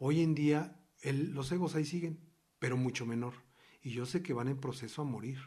Hoy 0.00 0.22
en 0.22 0.34
día 0.34 0.76
los 1.04 1.52
egos 1.52 1.76
ahí 1.76 1.84
siguen, 1.84 2.18
pero 2.58 2.76
mucho 2.76 3.06
menor. 3.06 3.43
Y 3.84 3.90
yo 3.90 4.06
sé 4.06 4.22
que 4.22 4.32
van 4.32 4.48
en 4.48 4.56
proceso 4.56 5.02
a 5.02 5.04
morir. 5.04 5.38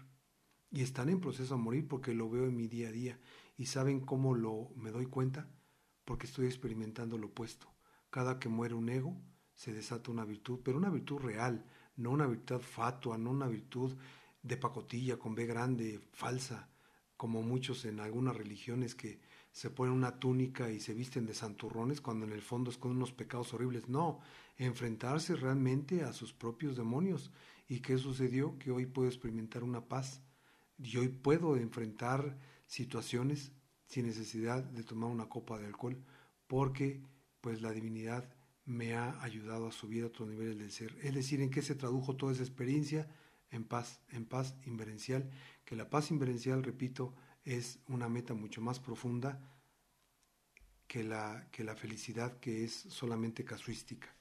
Y 0.70 0.84
están 0.84 1.10
en 1.10 1.20
proceso 1.20 1.56
a 1.56 1.58
morir 1.58 1.88
porque 1.88 2.14
lo 2.14 2.30
veo 2.30 2.46
en 2.46 2.56
mi 2.56 2.68
día 2.68 2.90
a 2.90 2.92
día. 2.92 3.20
¿Y 3.58 3.66
saben 3.66 4.00
cómo 4.00 4.36
lo 4.36 4.70
me 4.76 4.92
doy 4.92 5.08
cuenta? 5.08 5.50
Porque 6.06 6.28
estoy 6.28 6.46
experimentando 6.46 7.18
lo 7.18 7.28
opuesto. 7.28 7.68
Cada 8.12 8.40
que 8.40 8.48
muere 8.48 8.76
un 8.76 8.90
ego, 8.90 9.20
se 9.56 9.74
desata 9.74 10.12
una 10.12 10.24
virtud, 10.24 10.60
pero 10.64 10.78
una 10.78 10.92
virtud 10.92 11.18
real, 11.18 11.66
no 11.96 12.12
una 12.12 12.28
virtud 12.28 12.60
fatua, 12.60 13.18
no 13.18 13.32
una 13.32 13.48
virtud 13.48 13.98
de 14.44 14.56
pacotilla 14.56 15.18
con 15.18 15.34
B 15.34 15.48
grande, 15.48 16.00
falsa, 16.12 16.70
como 17.18 17.42
muchos 17.42 17.86
en 17.86 18.00
algunas 18.00 18.38
religiones 18.38 18.94
que 18.94 19.20
se 19.52 19.72
ponen 19.72 19.96
una 19.96 20.20
túnica 20.20 20.70
y 20.70 20.80
se 20.80 20.94
visten 20.94 21.26
de 21.26 21.34
santurrones 21.34 22.02
cuando 22.02 22.28
en 22.28 22.34
el 22.34 22.44
fondo 22.44 22.70
es 22.70 22.78
con 22.78 22.92
unos 22.92 23.12
pecados 23.12 23.52
horribles. 23.56 23.90
No, 23.90 24.20
enfrentarse 24.58 25.36
realmente 25.36 26.04
a 26.04 26.14
sus 26.14 26.34
propios 26.34 26.78
demonios. 26.78 27.32
¿Y 27.68 27.82
qué 27.82 27.98
sucedió? 27.98 28.58
Que 28.58 28.72
hoy 28.72 28.86
puedo 28.86 29.08
experimentar 29.08 29.64
una 29.64 29.88
paz 29.88 30.22
y 30.78 30.98
hoy 30.98 31.10
puedo 31.10 31.58
enfrentar 31.58 32.38
situaciones 32.66 33.52
sin 33.86 34.06
necesidad 34.06 34.64
de 34.64 34.84
tomar 34.84 35.10
una 35.10 35.28
copa 35.30 35.60
de 35.60 35.66
alcohol 35.66 36.04
porque 36.48 37.02
pues 37.42 37.62
la 37.62 37.72
divinidad 37.72 38.34
me 38.66 38.94
ha 38.94 39.22
ayudado 39.22 39.68
a 39.68 39.72
subir 39.72 40.04
a 40.04 40.08
otros 40.08 40.28
niveles 40.28 40.58
del 40.58 40.72
ser. 40.72 40.98
Es 41.02 41.14
decir, 41.14 41.42
¿en 41.42 41.50
qué 41.50 41.62
se 41.62 41.76
tradujo 41.76 42.16
toda 42.16 42.34
esa 42.34 42.44
experiencia? 42.44 43.08
En 43.50 43.64
paz, 43.64 44.02
en 44.10 44.26
paz 44.26 44.56
inverencial, 44.66 45.30
que 45.64 45.78
la 45.78 45.90
paz 45.90 46.12
inverencial, 46.12 46.64
repito, 46.64 47.16
es 47.46 47.80
una 47.88 48.10
meta 48.10 48.34
mucho 48.34 48.62
más 48.62 48.82
profunda 48.82 49.40
que 50.86 51.04
la, 51.04 51.48
que 51.52 51.64
la 51.64 51.76
felicidad 51.76 52.40
que 52.42 52.66
es 52.66 52.74
solamente 52.74 53.46
casuística. 53.46 54.17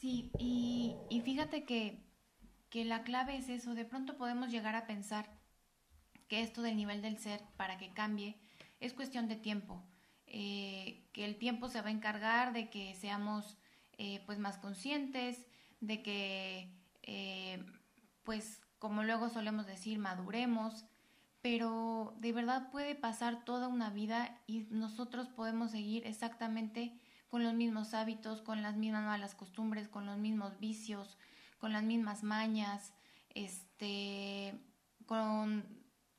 Sí, 0.00 0.30
y, 0.38 1.20
fíjate 1.24 1.64
que 1.64 2.08
que 2.70 2.84
la 2.84 3.02
clave 3.02 3.36
es 3.36 3.48
eso. 3.48 3.74
De 3.74 3.84
pronto 3.84 4.16
podemos 4.16 4.50
llegar 4.50 4.74
a 4.76 4.86
pensar 4.86 5.30
que 6.28 6.42
esto 6.42 6.62
del 6.62 6.76
nivel 6.76 7.02
del 7.02 7.18
ser, 7.18 7.42
para 7.56 7.78
que 7.78 7.92
cambie, 7.92 8.38
es 8.80 8.92
cuestión 8.92 9.28
de 9.28 9.36
tiempo. 9.36 9.82
Eh, 10.26 11.08
que 11.12 11.24
el 11.24 11.36
tiempo 11.38 11.68
se 11.68 11.80
va 11.80 11.88
a 11.88 11.92
encargar 11.92 12.52
de 12.52 12.68
que 12.68 12.94
seamos 12.94 13.56
eh, 13.96 14.22
pues 14.26 14.38
más 14.38 14.58
conscientes, 14.58 15.46
de 15.80 16.02
que 16.02 16.70
eh, 17.02 17.64
pues 18.24 18.60
como 18.78 19.02
luego 19.02 19.30
solemos 19.30 19.66
decir, 19.66 19.98
maduremos, 19.98 20.84
pero 21.40 22.14
de 22.18 22.32
verdad 22.32 22.70
puede 22.70 22.94
pasar 22.94 23.44
toda 23.44 23.68
una 23.68 23.90
vida 23.90 24.38
y 24.46 24.66
nosotros 24.70 25.28
podemos 25.28 25.70
seguir 25.70 26.06
exactamente 26.06 27.00
con 27.28 27.42
los 27.44 27.54
mismos 27.54 27.94
hábitos, 27.94 28.42
con 28.42 28.62
las 28.62 28.76
mismas 28.76 29.04
malas 29.04 29.34
costumbres, 29.34 29.88
con 29.88 30.06
los 30.06 30.16
mismos 30.18 30.58
vicios, 30.58 31.18
con 31.58 31.72
las 31.72 31.82
mismas 31.82 32.22
mañas, 32.22 32.92
este, 33.30 34.58
con 35.06 35.64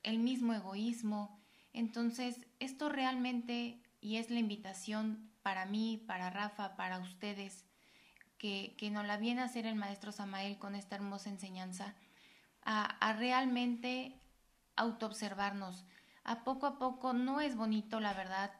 el 0.02 0.18
mismo 0.18 0.54
egoísmo. 0.54 1.40
Entonces, 1.72 2.46
esto 2.58 2.88
realmente, 2.88 3.82
y 4.00 4.16
es 4.16 4.30
la 4.30 4.38
invitación 4.38 5.30
para 5.42 5.66
mí, 5.66 6.02
para 6.06 6.30
Rafa, 6.30 6.76
para 6.76 6.98
ustedes, 6.98 7.64
que, 8.38 8.74
que 8.78 8.90
nos 8.90 9.06
la 9.06 9.16
viene 9.16 9.42
a 9.42 9.44
hacer 9.44 9.66
el 9.66 9.74
maestro 9.74 10.12
Samael 10.12 10.58
con 10.58 10.74
esta 10.74 10.96
hermosa 10.96 11.30
enseñanza, 11.30 11.94
a, 12.62 12.84
a 12.84 13.12
realmente 13.14 14.20
autoobservarnos. 14.76 15.84
A 16.24 16.44
poco 16.44 16.66
a 16.66 16.78
poco 16.78 17.12
no 17.12 17.40
es 17.40 17.56
bonito, 17.56 18.00
la 18.00 18.14
verdad, 18.14 18.52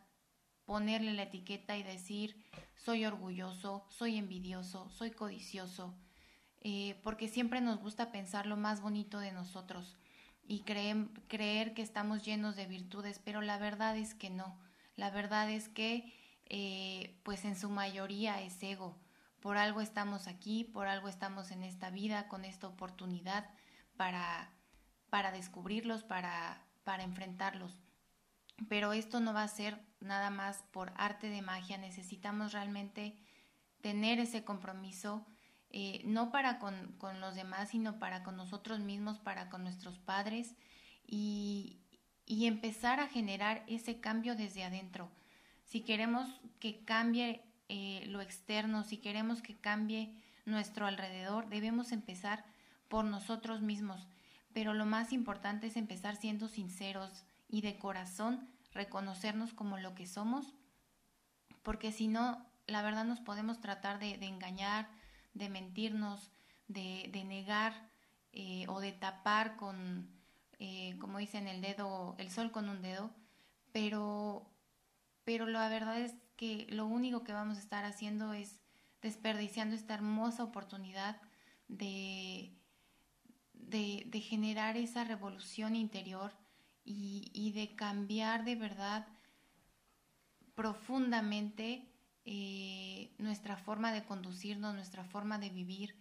ponerle 0.70 1.14
la 1.14 1.24
etiqueta 1.24 1.76
y 1.76 1.82
decir 1.82 2.36
soy 2.76 3.04
orgulloso, 3.04 3.84
soy 3.88 4.16
envidioso, 4.16 4.88
soy 4.90 5.10
codicioso, 5.10 5.96
eh, 6.60 7.00
porque 7.02 7.26
siempre 7.26 7.60
nos 7.60 7.80
gusta 7.80 8.12
pensar 8.12 8.46
lo 8.46 8.56
más 8.56 8.80
bonito 8.80 9.18
de 9.18 9.32
nosotros 9.32 9.96
y 10.46 10.60
creer, 10.60 11.08
creer 11.26 11.74
que 11.74 11.82
estamos 11.82 12.24
llenos 12.24 12.54
de 12.54 12.68
virtudes, 12.68 13.18
pero 13.18 13.40
la 13.40 13.58
verdad 13.58 13.96
es 13.96 14.14
que 14.14 14.30
no. 14.30 14.60
La 14.94 15.10
verdad 15.10 15.50
es 15.50 15.68
que 15.68 16.14
eh, 16.46 17.18
pues 17.24 17.44
en 17.44 17.56
su 17.56 17.68
mayoría 17.68 18.40
es 18.40 18.62
ego. 18.62 18.96
Por 19.40 19.56
algo 19.56 19.80
estamos 19.80 20.28
aquí, 20.28 20.62
por 20.62 20.86
algo 20.86 21.08
estamos 21.08 21.50
en 21.50 21.64
esta 21.64 21.90
vida, 21.90 22.28
con 22.28 22.44
esta 22.44 22.68
oportunidad 22.68 23.50
para 23.96 24.52
para 25.08 25.32
descubrirlos, 25.32 26.04
para, 26.04 26.64
para 26.84 27.02
enfrentarlos. 27.02 27.82
Pero 28.68 28.92
esto 28.92 29.18
no 29.18 29.34
va 29.34 29.42
a 29.42 29.48
ser 29.48 29.89
nada 30.00 30.30
más 30.30 30.64
por 30.72 30.92
arte 30.96 31.28
de 31.28 31.42
magia, 31.42 31.78
necesitamos 31.78 32.52
realmente 32.52 33.16
tener 33.80 34.18
ese 34.18 34.44
compromiso, 34.44 35.26
eh, 35.70 36.02
no 36.04 36.30
para 36.30 36.58
con, 36.58 36.94
con, 36.98 37.20
los 37.20 37.34
demás, 37.34 37.70
sino 37.70 37.98
para 37.98 38.22
con 38.22 38.36
nosotros 38.36 38.80
mismos, 38.80 39.18
para 39.18 39.48
con 39.48 39.62
nuestros 39.62 39.98
padres 39.98 40.56
y, 41.06 41.78
y 42.26 42.46
empezar 42.46 43.00
a 43.00 43.08
generar 43.08 43.64
ese 43.66 44.00
cambio 44.00 44.34
desde 44.34 44.64
adentro. 44.64 45.10
Si 45.64 45.82
queremos 45.82 46.28
que 46.58 46.84
cambie 46.84 47.42
eh, 47.68 48.04
lo 48.06 48.20
externo, 48.20 48.82
si 48.82 48.96
queremos 48.96 49.42
que 49.42 49.56
cambie 49.56 50.12
nuestro 50.44 50.86
alrededor, 50.86 51.48
debemos 51.48 51.92
empezar 51.92 52.44
por 52.88 53.04
nosotros 53.04 53.60
mismos 53.60 54.08
pero 54.52 54.74
lo 54.74 54.86
más 54.86 55.12
importante 55.12 55.68
es 55.68 55.76
empezar 55.76 56.16
siendo 56.16 56.48
sinceros 56.48 57.24
y 57.48 57.60
de 57.60 57.78
corazón 57.78 58.48
reconocernos 58.72 59.52
como 59.52 59.78
lo 59.78 59.94
que 59.94 60.06
somos, 60.06 60.54
porque 61.62 61.92
si 61.92 62.08
no, 62.08 62.46
la 62.66 62.82
verdad 62.82 63.04
nos 63.04 63.20
podemos 63.20 63.60
tratar 63.60 63.98
de, 63.98 64.14
engañar, 64.24 64.88
de 65.34 65.48
mentirnos, 65.48 66.30
de, 66.68 67.10
negar 67.26 67.90
eh, 68.32 68.66
o 68.68 68.80
de 68.80 68.92
tapar 68.92 69.56
con, 69.56 70.08
eh, 70.58 70.96
como 71.00 71.18
dicen, 71.18 71.48
el 71.48 71.60
dedo, 71.60 72.14
el 72.18 72.30
sol 72.30 72.52
con 72.52 72.68
un 72.68 72.82
dedo, 72.82 73.10
pero, 73.72 74.50
pero 75.24 75.46
la 75.46 75.68
verdad 75.68 76.00
es 76.00 76.14
que 76.36 76.66
lo 76.70 76.86
único 76.86 77.24
que 77.24 77.32
vamos 77.32 77.58
a 77.58 77.60
estar 77.60 77.84
haciendo 77.84 78.32
es 78.32 78.60
desperdiciando 79.02 79.74
esta 79.74 79.94
hermosa 79.94 80.44
oportunidad 80.44 81.20
de 81.68 82.54
de, 83.70 84.20
generar 84.20 84.76
esa 84.76 85.04
revolución 85.04 85.76
interior 85.76 86.32
y, 86.84 87.52
de 87.52 87.74
cambiar 87.74 88.44
de 88.44 88.56
verdad 88.56 89.06
profundamente 90.54 91.88
eh, 92.24 93.12
nuestra 93.18 93.56
forma 93.56 93.92
de 93.92 94.04
conducirnos, 94.04 94.74
nuestra 94.74 95.04
forma 95.04 95.38
de 95.38 95.50
vivir. 95.50 95.94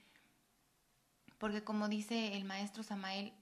Porque 1.38 1.64
como 1.64 1.88
dice 1.88 2.36
el 2.36 2.46
maestro 2.46 2.84
Samael, 2.84 3.34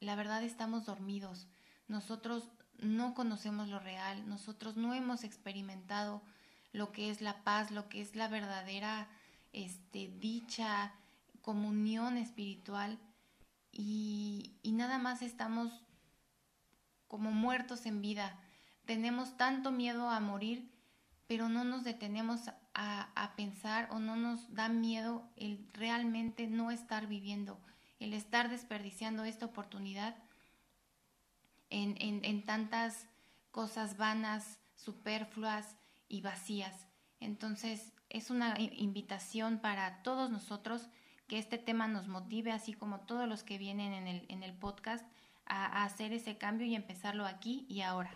la 0.00 0.16
verdad 0.16 0.42
estamos 0.42 0.86
dormidos. 0.86 1.46
Nosotros 1.88 2.48
no 2.78 3.14
conocemos 3.14 3.68
lo 3.68 3.78
real, 3.78 4.28
nosotros 4.28 4.76
no 4.76 4.94
hemos 4.94 5.24
experimentado 5.24 6.22
lo 6.72 6.92
que 6.92 7.10
es 7.10 7.20
la 7.20 7.42
paz, 7.44 7.70
lo 7.70 7.88
que 7.88 8.00
es 8.00 8.16
la 8.16 8.28
verdadera 8.28 9.08
este, 9.52 10.08
dicha, 10.18 10.92
comunión 11.42 12.16
espiritual 12.16 12.98
y, 13.72 14.52
nada 14.64 14.98
más 14.98 15.22
estamos 15.22 15.82
como 17.10 17.32
muertos 17.32 17.86
en 17.86 18.00
vida. 18.00 18.38
Tenemos 18.84 19.36
tanto 19.36 19.72
miedo 19.72 20.08
a 20.08 20.20
morir, 20.20 20.70
pero 21.26 21.48
no 21.48 21.64
nos 21.64 21.82
detenemos 21.82 22.50
a, 22.72 23.34
pensar 23.36 23.88
o 23.90 23.98
no 23.98 24.16
nos 24.16 24.54
da 24.54 24.68
miedo 24.68 25.28
el 25.36 25.68
realmente 25.72 26.46
no 26.46 26.70
estar 26.70 27.06
viviendo, 27.06 27.60
el 27.98 28.14
estar 28.14 28.48
desperdiciando 28.48 29.24
esta 29.24 29.46
oportunidad 29.46 30.16
en, 31.68 31.96
en 31.98 32.44
tantas 32.44 33.08
cosas 33.50 33.96
vanas, 33.96 34.60
superfluas 34.76 35.76
y 36.08 36.20
vacías. 36.20 36.86
Entonces 37.18 37.92
es 38.08 38.30
una 38.30 38.54
invitación 38.58 39.58
para 39.58 40.02
todos 40.02 40.30
nosotros 40.30 40.88
que 41.26 41.38
este 41.38 41.58
tema 41.58 41.88
nos 41.88 42.08
motive, 42.08 42.52
así 42.52 42.72
como 42.72 43.00
todos 43.00 43.28
los 43.28 43.42
que 43.42 43.58
vienen 43.58 43.92
en 43.94 44.06
el, 44.06 44.26
en 44.28 44.42
el 44.42 44.52
podcast, 44.52 45.06
a, 45.50 45.84
hacer 45.84 46.12
ese 46.12 46.38
cambio 46.38 46.66
y 46.66 46.74
empezarlo 46.74 47.26
aquí 47.26 47.66
y 47.68 47.82
ahora. 47.82 48.10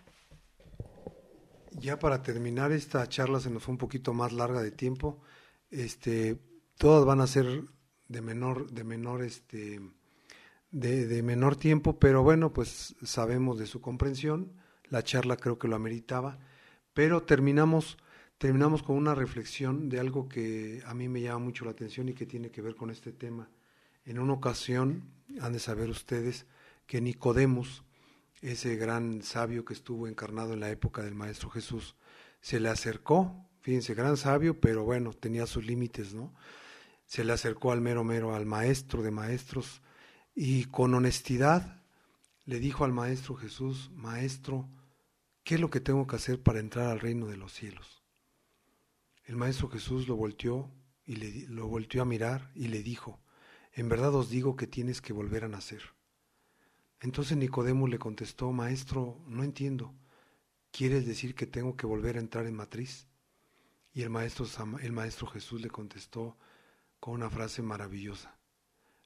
Ya 1.72 1.98
para 1.98 2.22
terminar 2.22 2.72
esta 2.72 3.06
charla 3.08 3.40
se 3.40 3.50
nos 3.50 3.64
fue 3.64 3.72
un 3.72 3.78
poquito 3.78 4.14
más 4.14 4.32
larga 4.32 4.62
de 4.62 4.70
tiempo. 4.70 5.20
Este, 5.70 6.38
todas 6.78 7.04
van 7.04 7.20
a 7.20 7.26
ser 7.26 7.64
de 8.08 8.22
menor, 8.22 8.70
de 8.70 8.84
menor, 8.84 9.22
este, 9.22 9.80
de, 10.70 11.06
de 11.06 11.22
menor 11.22 11.56
tiempo, 11.56 11.98
pero 11.98 12.22
bueno, 12.22 12.52
pues 12.52 12.94
sabemos 13.02 13.58
de 13.58 13.66
su 13.66 13.80
comprensión. 13.80 14.52
La 14.88 15.02
charla 15.02 15.36
creo 15.36 15.58
que 15.58 15.68
lo 15.68 15.76
ameritaba, 15.76 16.38
pero 16.92 17.22
terminamos 17.22 17.98
terminamos 18.38 18.82
con 18.82 18.96
una 18.96 19.14
reflexión 19.14 19.88
de 19.88 20.00
algo 20.00 20.28
que 20.28 20.82
a 20.86 20.92
mí 20.92 21.08
me 21.08 21.22
llama 21.22 21.38
mucho 21.38 21.64
la 21.64 21.70
atención 21.70 22.08
y 22.08 22.14
que 22.14 22.26
tiene 22.26 22.50
que 22.50 22.60
ver 22.60 22.74
con 22.74 22.90
este 22.90 23.12
tema. 23.12 23.48
En 24.04 24.18
una 24.18 24.34
ocasión, 24.34 25.04
han 25.40 25.52
de 25.52 25.58
saber 25.58 25.88
ustedes 25.88 26.46
que 26.86 27.00
Nicodemos, 27.00 27.84
ese 28.40 28.76
gran 28.76 29.22
sabio 29.22 29.64
que 29.64 29.72
estuvo 29.72 30.06
encarnado 30.06 30.52
en 30.52 30.60
la 30.60 30.70
época 30.70 31.02
del 31.02 31.14
Maestro 31.14 31.50
Jesús, 31.50 31.96
se 32.40 32.60
le 32.60 32.68
acercó, 32.68 33.48
fíjense, 33.60 33.94
gran 33.94 34.16
sabio, 34.16 34.60
pero 34.60 34.84
bueno, 34.84 35.12
tenía 35.12 35.46
sus 35.46 35.64
límites, 35.64 36.12
¿no? 36.12 36.34
Se 37.06 37.24
le 37.24 37.32
acercó 37.32 37.72
al 37.72 37.80
mero 37.80 38.04
mero, 38.04 38.34
al 38.34 38.44
maestro 38.44 39.02
de 39.02 39.10
maestros, 39.10 39.80
y 40.34 40.64
con 40.66 40.94
honestidad 40.94 41.80
le 42.44 42.58
dijo 42.58 42.84
al 42.84 42.92
Maestro 42.92 43.36
Jesús, 43.36 43.90
Maestro, 43.94 44.68
¿qué 45.44 45.54
es 45.54 45.60
lo 45.60 45.70
que 45.70 45.80
tengo 45.80 46.06
que 46.06 46.16
hacer 46.16 46.42
para 46.42 46.60
entrar 46.60 46.90
al 46.90 47.00
reino 47.00 47.26
de 47.26 47.36
los 47.36 47.52
cielos? 47.52 48.02
El 49.24 49.36
Maestro 49.36 49.70
Jesús 49.70 50.06
lo 50.06 50.16
volteó 50.16 50.70
y 51.06 51.16
le, 51.16 51.48
lo 51.48 51.66
volteó 51.66 52.02
a 52.02 52.06
mirar 52.06 52.50
y 52.54 52.68
le 52.68 52.82
dijo, 52.82 53.22
en 53.72 53.88
verdad 53.88 54.14
os 54.14 54.28
digo 54.28 54.56
que 54.56 54.66
tienes 54.66 55.00
que 55.00 55.14
volver 55.14 55.44
a 55.44 55.48
nacer. 55.48 55.93
Entonces 57.04 57.36
Nicodemo 57.36 57.86
le 57.86 57.98
contestó, 57.98 58.50
Maestro, 58.50 59.20
no 59.26 59.44
entiendo. 59.44 59.94
¿Quieres 60.70 61.06
decir 61.06 61.34
que 61.34 61.46
tengo 61.46 61.76
que 61.76 61.86
volver 61.86 62.16
a 62.16 62.20
entrar 62.20 62.46
en 62.46 62.56
matriz? 62.56 63.08
Y 63.92 64.00
el 64.00 64.08
maestro, 64.08 64.46
el 64.80 64.92
maestro 64.92 65.26
Jesús 65.26 65.60
le 65.60 65.68
contestó 65.68 66.38
con 67.00 67.12
una 67.12 67.28
frase 67.28 67.60
maravillosa. 67.60 68.38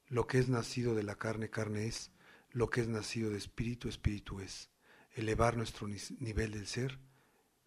Lo 0.07 0.27
que 0.27 0.39
es 0.39 0.47
nacido 0.47 0.95
de 0.95 1.03
la 1.03 1.15
carne, 1.15 1.49
carne 1.49 1.87
es. 1.87 2.13
Lo 2.51 2.69
que 2.69 2.79
es 2.79 2.87
nacido 2.87 3.31
de 3.31 3.37
espíritu, 3.37 3.89
espíritu 3.89 4.39
es. 4.39 4.69
Elevar 5.11 5.57
nuestro 5.57 5.85
nivel 6.19 6.51
del 6.51 6.67
ser 6.67 6.99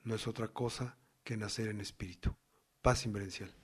no 0.03 0.15
es 0.15 0.27
otra 0.27 0.49
cosa 0.49 0.97
que 1.25 1.37
nacer 1.37 1.69
en 1.69 1.83
espíritu. 1.83 2.35
Paz 2.81 3.05
inverencial. 3.05 3.55